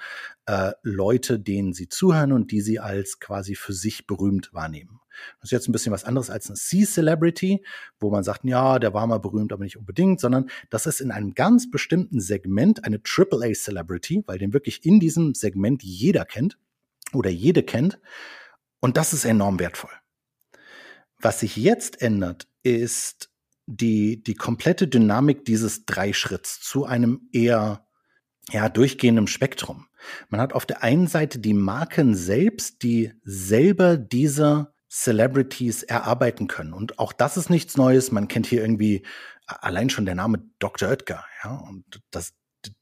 [0.46, 5.02] äh, Leute, denen sie zuhören und die sie als quasi für sich berühmt wahrnehmen.
[5.42, 7.66] Das ist jetzt ein bisschen was anderes als ein C-Celebrity,
[8.00, 11.12] wo man sagt, ja, der war mal berühmt, aber nicht unbedingt, sondern das ist in
[11.12, 16.58] einem ganz bestimmten Segment eine AAA-Celebrity, weil den wirklich in diesem Segment jeder kennt
[17.12, 18.00] oder jede kennt.
[18.80, 19.92] Und das ist enorm wertvoll.
[21.20, 23.30] Was sich jetzt ändert, ist
[23.66, 27.86] die, die komplette Dynamik dieses Dreischritts zu einem eher
[28.50, 29.88] ja, durchgehenden Spektrum.
[30.30, 36.74] Man hat auf der einen Seite die Marken selbst, die selber diese Celebrities erarbeiten können.
[36.74, 38.12] Und auch das ist nichts Neues.
[38.12, 39.06] Man kennt hier irgendwie
[39.48, 40.90] allein schon der Name Dr.
[40.90, 42.34] Oetker, ja, und das,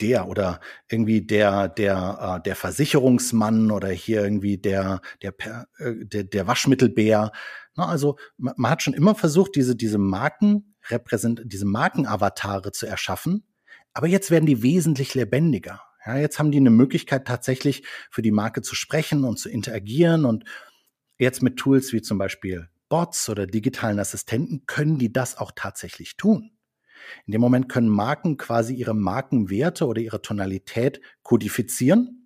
[0.02, 0.60] der oder
[0.90, 5.34] irgendwie der der äh, der Versicherungsmann oder hier irgendwie der der
[5.78, 7.32] äh, der, der Waschmittelbär
[7.76, 12.86] na, also man, man hat schon immer versucht, diese, diese Marken, repräsent, diese Markenavatare zu
[12.86, 13.46] erschaffen,
[13.94, 15.82] aber jetzt werden die wesentlich lebendiger.
[16.06, 20.26] Ja, jetzt haben die eine Möglichkeit, tatsächlich für die Marke zu sprechen und zu interagieren.
[20.26, 20.44] Und
[21.18, 26.18] jetzt mit Tools wie zum Beispiel Bots oder digitalen Assistenten können die das auch tatsächlich
[26.18, 26.52] tun.
[27.26, 32.25] In dem Moment können Marken quasi ihre Markenwerte oder ihre Tonalität kodifizieren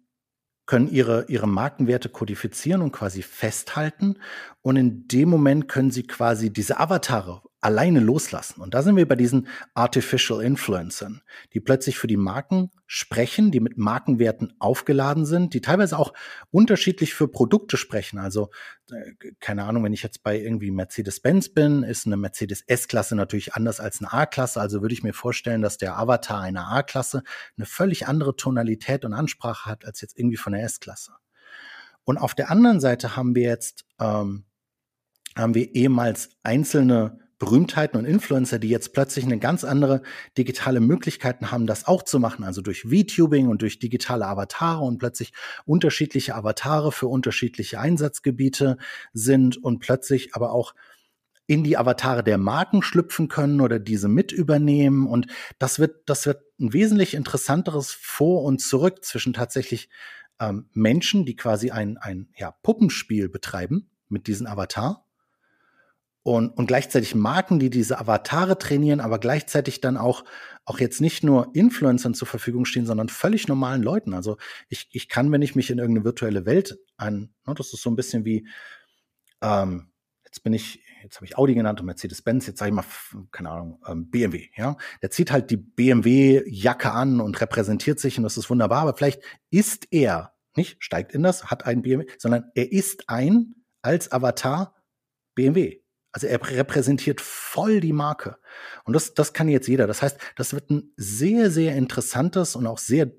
[0.69, 4.19] können ihre, ihre Markenwerte kodifizieren und quasi festhalten.
[4.61, 8.61] Und in dem Moment können sie quasi diese Avatare alleine loslassen.
[8.61, 11.21] Und da sind wir bei diesen Artificial Influencern,
[11.53, 16.13] die plötzlich für die Marken sprechen, die mit Markenwerten aufgeladen sind, die teilweise auch
[16.51, 18.17] unterschiedlich für Produkte sprechen.
[18.17, 18.49] Also,
[18.91, 23.53] äh, keine Ahnung, wenn ich jetzt bei irgendwie Mercedes-Benz bin, ist eine Mercedes S-Klasse natürlich
[23.53, 24.61] anders als eine A-Klasse.
[24.61, 27.23] Also würde ich mir vorstellen, dass der Avatar einer A-Klasse
[27.57, 31.11] eine völlig andere Tonalität und Ansprache hat als jetzt irgendwie von der S-Klasse.
[32.05, 34.45] Und auf der anderen Seite haben wir jetzt, ähm,
[35.35, 40.01] haben wir ehemals einzelne Berühmtheiten und Influencer, die jetzt plötzlich eine ganz andere
[40.37, 44.99] digitale Möglichkeiten haben, das auch zu machen, also durch VTubing und durch digitale Avatare und
[44.99, 45.31] plötzlich
[45.65, 48.77] unterschiedliche Avatare für unterschiedliche Einsatzgebiete
[49.13, 50.75] sind und plötzlich aber auch
[51.47, 55.07] in die Avatare der Marken schlüpfen können oder diese mit übernehmen.
[55.07, 55.25] Und
[55.57, 59.89] das wird, das wird ein wesentlich interessanteres Vor und Zurück zwischen tatsächlich
[60.39, 65.08] ähm, Menschen, die quasi ein, ein ja, Puppenspiel betreiben mit diesen Avatar
[66.29, 70.23] und, und gleichzeitig Marken, die diese Avatare trainieren, aber gleichzeitig dann auch,
[70.63, 74.13] auch jetzt nicht nur Influencern zur Verfügung stehen, sondern völlig normalen Leuten.
[74.13, 77.81] Also ich, ich kann, wenn ich mich in irgendeine virtuelle Welt an, ne, das ist
[77.81, 78.47] so ein bisschen wie,
[79.41, 79.91] ähm,
[80.23, 82.85] jetzt bin ich, jetzt habe ich Audi genannt und Mercedes-Benz, jetzt sage ich mal,
[83.31, 84.77] keine Ahnung, ähm, BMW, ja.
[85.01, 89.23] Der zieht halt die BMW-Jacke an und repräsentiert sich und das ist wunderbar, aber vielleicht
[89.49, 94.75] ist er, nicht, steigt in das, hat ein BMW, sondern er ist ein als Avatar
[95.33, 95.81] BMW.
[96.11, 98.37] Also er repräsentiert voll die Marke.
[98.83, 99.85] Und das, das kann jetzt jeder.
[99.87, 103.11] Das heißt, das wird ein sehr, sehr interessantes und auch sehr,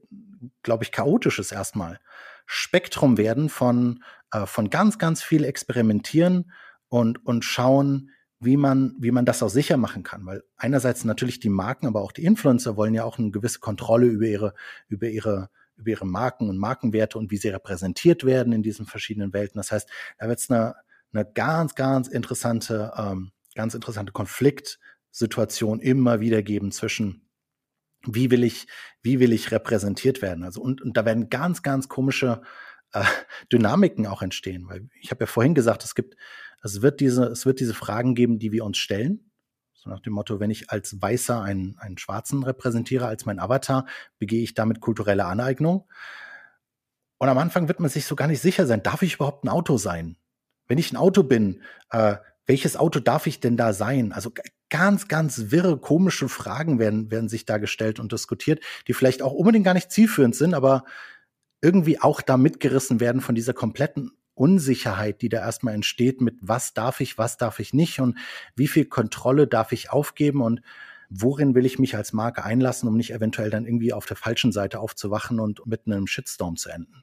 [0.62, 2.00] glaube ich, chaotisches erstmal
[2.46, 6.50] Spektrum werden von, äh, von ganz, ganz viel experimentieren
[6.88, 8.10] und, und schauen,
[8.40, 10.26] wie man, wie man das auch sicher machen kann.
[10.26, 14.06] Weil einerseits natürlich die Marken, aber auch die Influencer wollen ja auch eine gewisse Kontrolle
[14.06, 14.54] über ihre,
[14.88, 19.32] über ihre, über ihre Marken und Markenwerte und wie sie repräsentiert werden in diesen verschiedenen
[19.32, 19.58] Welten.
[19.58, 19.88] Das heißt,
[20.18, 20.74] da wird es eine,
[21.12, 27.26] eine ganz, ganz interessante, ähm, ganz interessante Konfliktsituation immer wieder geben zwischen
[28.06, 28.66] wie will ich,
[29.02, 30.44] wie will ich repräsentiert werden?
[30.44, 32.40] Also und, und da werden ganz, ganz komische
[32.92, 33.04] äh,
[33.52, 36.16] Dynamiken auch entstehen, weil ich habe ja vorhin gesagt, es gibt,
[36.62, 39.30] es wird diese, es wird diese Fragen geben, die wir uns stellen.
[39.74, 43.86] So nach dem Motto, wenn ich als Weißer einen, einen Schwarzen repräsentiere, als mein Avatar,
[44.18, 45.88] begehe ich damit kulturelle Aneignung.
[47.16, 49.48] Und am Anfang wird man sich so gar nicht sicher sein, darf ich überhaupt ein
[49.48, 50.16] Auto sein?
[50.70, 52.14] Wenn ich ein Auto bin, äh,
[52.46, 54.12] welches Auto darf ich denn da sein?
[54.12, 54.30] Also
[54.68, 59.32] ganz, ganz wirre, komische Fragen werden, werden sich da gestellt und diskutiert, die vielleicht auch
[59.32, 60.84] unbedingt gar nicht zielführend sind, aber
[61.60, 66.72] irgendwie auch da mitgerissen werden von dieser kompletten Unsicherheit, die da erstmal entsteht mit was
[66.72, 68.16] darf ich, was darf ich nicht und
[68.54, 70.62] wie viel Kontrolle darf ich aufgeben und
[71.08, 74.52] worin will ich mich als Marke einlassen, um nicht eventuell dann irgendwie auf der falschen
[74.52, 77.02] Seite aufzuwachen und mit einem Shitstorm zu enden.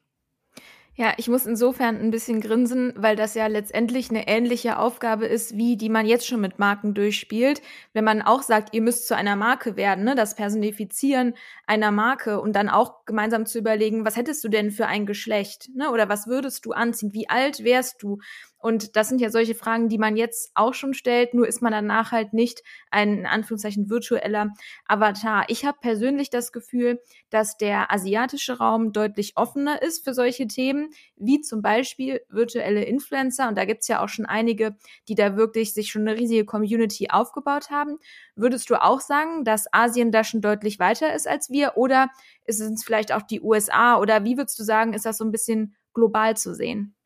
[0.99, 5.55] Ja, ich muss insofern ein bisschen grinsen, weil das ja letztendlich eine ähnliche Aufgabe ist,
[5.55, 7.61] wie die man jetzt schon mit Marken durchspielt.
[7.93, 10.15] Wenn man auch sagt, ihr müsst zu einer Marke werden, ne?
[10.15, 11.35] das Personifizieren
[11.67, 15.69] einer Marke und dann auch gemeinsam zu überlegen, was hättest du denn für ein Geschlecht?
[15.75, 15.91] Ne?
[15.91, 17.13] Oder was würdest du anziehen?
[17.13, 18.17] Wie alt wärst du?
[18.59, 21.71] Und das sind ja solche Fragen, die man jetzt auch schon stellt, nur ist man
[21.71, 24.53] danach halt nicht ein in Anführungszeichen virtueller
[24.87, 25.45] Avatar.
[25.47, 26.99] Ich habe persönlich das Gefühl,
[27.29, 33.47] dass der asiatische Raum deutlich offener ist für solche Themen, wie zum Beispiel virtuelle Influencer.
[33.47, 34.75] Und da gibt's ja auch schon einige,
[35.07, 37.97] die da wirklich sich schon eine riesige Community aufgebaut haben.
[38.35, 41.77] Würdest du auch sagen, dass Asien da schon deutlich weiter ist als wir?
[41.77, 42.09] Oder
[42.45, 43.97] ist es vielleicht auch die USA?
[43.99, 46.96] Oder wie würdest du sagen, ist das so ein bisschen global zu sehen?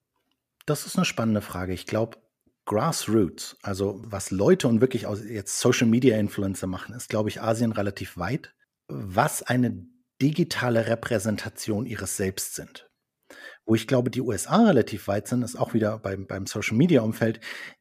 [0.66, 1.74] Das ist eine spannende Frage.
[1.74, 2.18] Ich glaube,
[2.66, 7.41] Grassroots, also was Leute und wirklich aus jetzt Social Media Influencer machen, ist, glaube ich,
[7.41, 8.53] Asien relativ weit,
[8.88, 9.86] was eine
[10.22, 12.88] digitale Repräsentation ihres Selbst sind.
[13.66, 17.01] Wo ich glaube, die USA relativ weit sind, ist auch wieder beim, beim Social Media
[17.01, 17.39] Umfeld.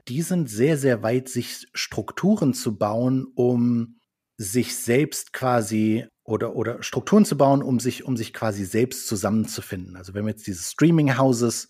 [0.08, 3.98] Die sind sehr, sehr weit, sich Strukturen zu bauen, um
[4.36, 9.96] sich selbst quasi oder, oder Strukturen zu bauen, um sich, um sich quasi selbst zusammenzufinden.
[9.96, 11.68] Also wenn man jetzt diese Streaming-Houses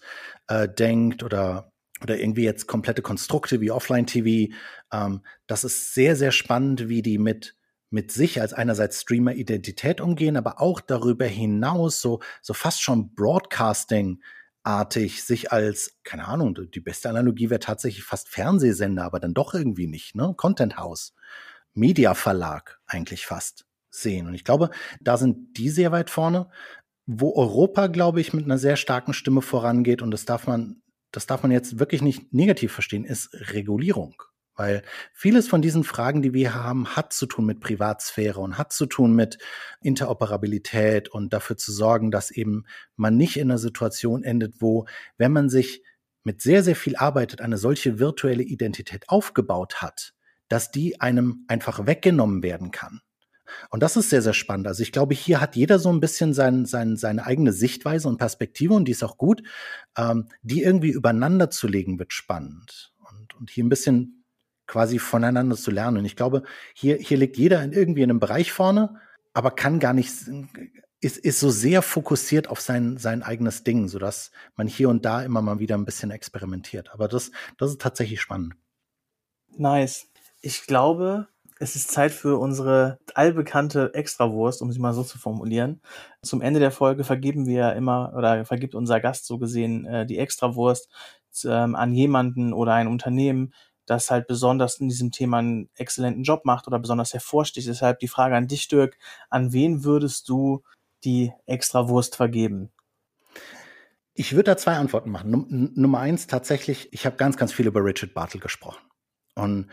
[0.49, 4.55] äh, denkt oder, oder irgendwie jetzt komplette Konstrukte wie Offline-TV,
[4.93, 7.57] ähm, das ist sehr, sehr spannend, wie die mit,
[7.89, 14.23] mit sich als einerseits Streamer-Identität umgehen, aber auch darüber hinaus so, so fast schon Broadcasting
[14.63, 19.55] artig sich als, keine Ahnung, die beste Analogie wäre tatsächlich fast Fernsehsender, aber dann doch
[19.55, 20.35] irgendwie nicht, ne?
[20.37, 21.15] Content House,
[21.73, 24.27] Media Verlag eigentlich fast sehen.
[24.27, 24.71] Und ich glaube,
[25.01, 26.49] da sind die sehr weit vorne.
[27.07, 30.83] Wo Europa, glaube ich, mit einer sehr starken Stimme vorangeht, und das darf man,
[31.13, 34.23] das darf man jetzt wirklich nicht negativ verstehen, ist Regulierung.
[34.61, 34.83] Weil
[35.15, 38.87] vieles von diesen Fragen, die wir haben, hat zu tun mit Privatsphäre und hat zu
[38.87, 39.39] tun mit
[39.81, 44.87] Interoperabilität und dafür zu sorgen, dass eben man nicht in einer Situation endet, wo,
[45.17, 45.83] wenn man sich
[46.25, 50.13] mit sehr, sehr viel arbeitet, eine solche virtuelle Identität aufgebaut hat,
[50.49, 53.01] dass die einem einfach weggenommen werden kann.
[53.69, 54.67] Und das ist sehr, sehr spannend.
[54.67, 58.19] Also ich glaube, hier hat jeder so ein bisschen sein, sein, seine eigene Sichtweise und
[58.19, 59.43] Perspektive und die ist auch gut.
[59.97, 62.93] Ähm, die irgendwie übereinander zu legen, wird spannend.
[63.11, 64.25] Und, und hier ein bisschen
[64.67, 65.99] quasi voneinander zu lernen.
[65.99, 66.45] Und ich glaube,
[66.75, 69.01] hier, hier liegt jeder in irgendwie in einem Bereich vorne,
[69.33, 70.13] aber kann gar nicht,
[71.01, 75.23] ist, ist so sehr fokussiert auf sein, sein eigenes Ding, sodass man hier und da
[75.23, 76.93] immer mal wieder ein bisschen experimentiert.
[76.93, 78.55] Aber das, das ist tatsächlich spannend.
[79.57, 80.07] Nice.
[80.41, 81.27] Ich glaube,
[81.61, 85.83] es ist Zeit für unsere allbekannte Extrawurst, um sie mal so zu formulieren.
[86.23, 90.19] Zum Ende der Folge vergeben wir immer oder vergibt unser Gast so gesehen äh, die
[90.19, 90.89] Extrawurst
[91.45, 93.53] ähm, an jemanden oder ein Unternehmen,
[93.85, 97.69] das halt besonders in diesem Thema einen exzellenten Job macht oder besonders hervorsticht.
[97.69, 98.97] Deshalb die Frage an dich, Dirk,
[99.29, 100.63] an wen würdest du
[101.05, 102.73] die Extrawurst vergeben?
[104.15, 105.31] Ich würde da zwei Antworten machen.
[105.31, 108.81] Num Nummer eins tatsächlich, ich habe ganz, ganz viel über Richard Bartle gesprochen.
[109.35, 109.69] Und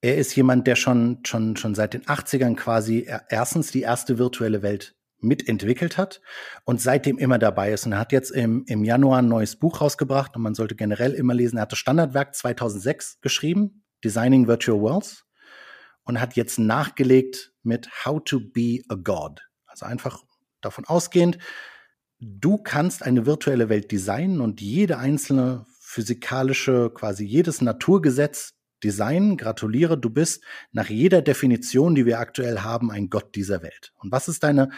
[0.00, 4.62] er ist jemand, der schon, schon, schon seit den 80ern quasi erstens die erste virtuelle
[4.62, 6.20] Welt mitentwickelt hat
[6.64, 7.86] und seitdem immer dabei ist.
[7.86, 11.14] Und er hat jetzt im, im Januar ein neues Buch rausgebracht und man sollte generell
[11.14, 11.56] immer lesen.
[11.56, 15.24] Er hat das Standardwerk 2006 geschrieben, Designing Virtual Worlds,
[16.04, 19.42] und hat jetzt nachgelegt mit How to Be a God.
[19.66, 20.22] Also einfach
[20.60, 21.38] davon ausgehend,
[22.20, 29.98] du kannst eine virtuelle Welt designen und jede einzelne physikalische, quasi jedes Naturgesetz Design, gratuliere,
[29.98, 33.92] du bist nach jeder Definition, die wir aktuell haben, ein Gott dieser Welt.
[33.96, 34.70] Und was ist deine,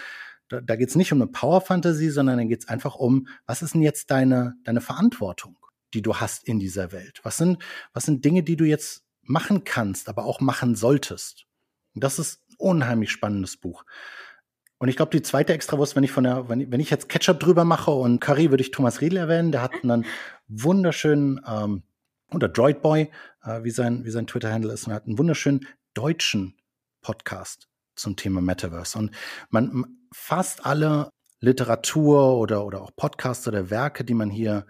[0.48, 3.62] da, da geht es nicht um eine Power-Fantasie, sondern dann geht es einfach um, was
[3.62, 5.57] ist denn jetzt deine, deine Verantwortung,
[5.94, 7.20] die du hast in dieser Welt?
[7.22, 11.46] Was sind, was sind Dinge, die du jetzt machen kannst, aber auch machen solltest?
[11.94, 13.84] Und das ist ein unheimlich spannendes Buch.
[14.78, 17.38] Und ich glaube, die zweite Extrawurst, wenn ich von der, wenn wenn ich jetzt Ketchup
[17.38, 19.53] drüber mache und Curry, würde ich Thomas Riedel erwähnen.
[19.53, 20.07] Der hat einen
[20.48, 21.82] wunderschönen ähm,
[22.33, 23.11] oder Droidboy,
[23.43, 26.57] äh, wie sein, wie sein Twitter-Handle ist, und hat einen wunderschönen deutschen
[27.03, 28.99] Podcast zum Thema Metaverse.
[28.99, 29.11] Und
[29.51, 31.11] man fast alle
[31.41, 34.66] Literatur oder, oder auch Podcasts oder Werke, die man hier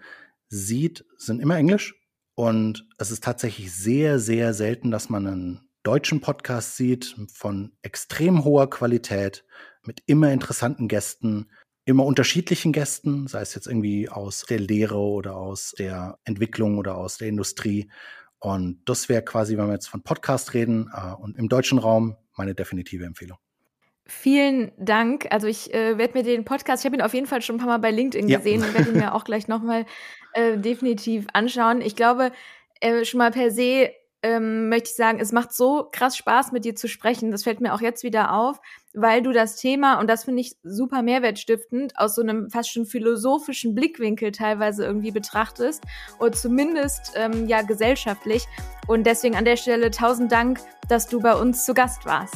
[0.47, 1.95] sieht, sind immer Englisch.
[2.35, 8.43] Und es ist tatsächlich sehr, sehr selten, dass man einen deutschen Podcast sieht von extrem
[8.43, 9.43] hoher Qualität,
[9.83, 11.49] mit immer interessanten Gästen,
[11.85, 16.95] immer unterschiedlichen Gästen, sei es jetzt irgendwie aus der Lehre oder aus der Entwicklung oder
[16.95, 17.89] aus der Industrie.
[18.39, 22.15] Und das wäre quasi, wenn wir jetzt von Podcast reden äh, und im deutschen Raum,
[22.35, 23.37] meine definitive Empfehlung.
[24.05, 25.27] Vielen Dank.
[25.29, 27.59] Also ich äh, werde mir den Podcast, ich habe ihn auf jeden Fall schon ein
[27.59, 28.37] paar Mal bei LinkedIn ja.
[28.37, 29.85] gesehen und werde ihn mir auch gleich nochmal
[30.33, 31.81] äh, definitiv anschauen.
[31.81, 32.31] Ich glaube,
[32.81, 33.91] äh, schon mal per se
[34.23, 37.31] ähm, möchte ich sagen, es macht so krass Spaß, mit dir zu sprechen.
[37.31, 38.59] Das fällt mir auch jetzt wieder auf,
[38.93, 42.85] weil du das Thema, und das finde ich super mehrwertstiftend, aus so einem fast schon
[42.85, 45.83] philosophischen Blickwinkel teilweise irgendwie betrachtest
[46.19, 48.45] oder zumindest ähm, ja gesellschaftlich.
[48.87, 52.35] Und deswegen an der Stelle tausend Dank, dass du bei uns zu Gast warst.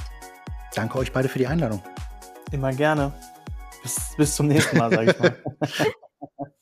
[0.73, 1.81] Danke euch beide für die Einladung.
[2.51, 3.13] Immer gerne.
[3.83, 5.35] Bis, bis zum nächsten Mal, sage ich mal.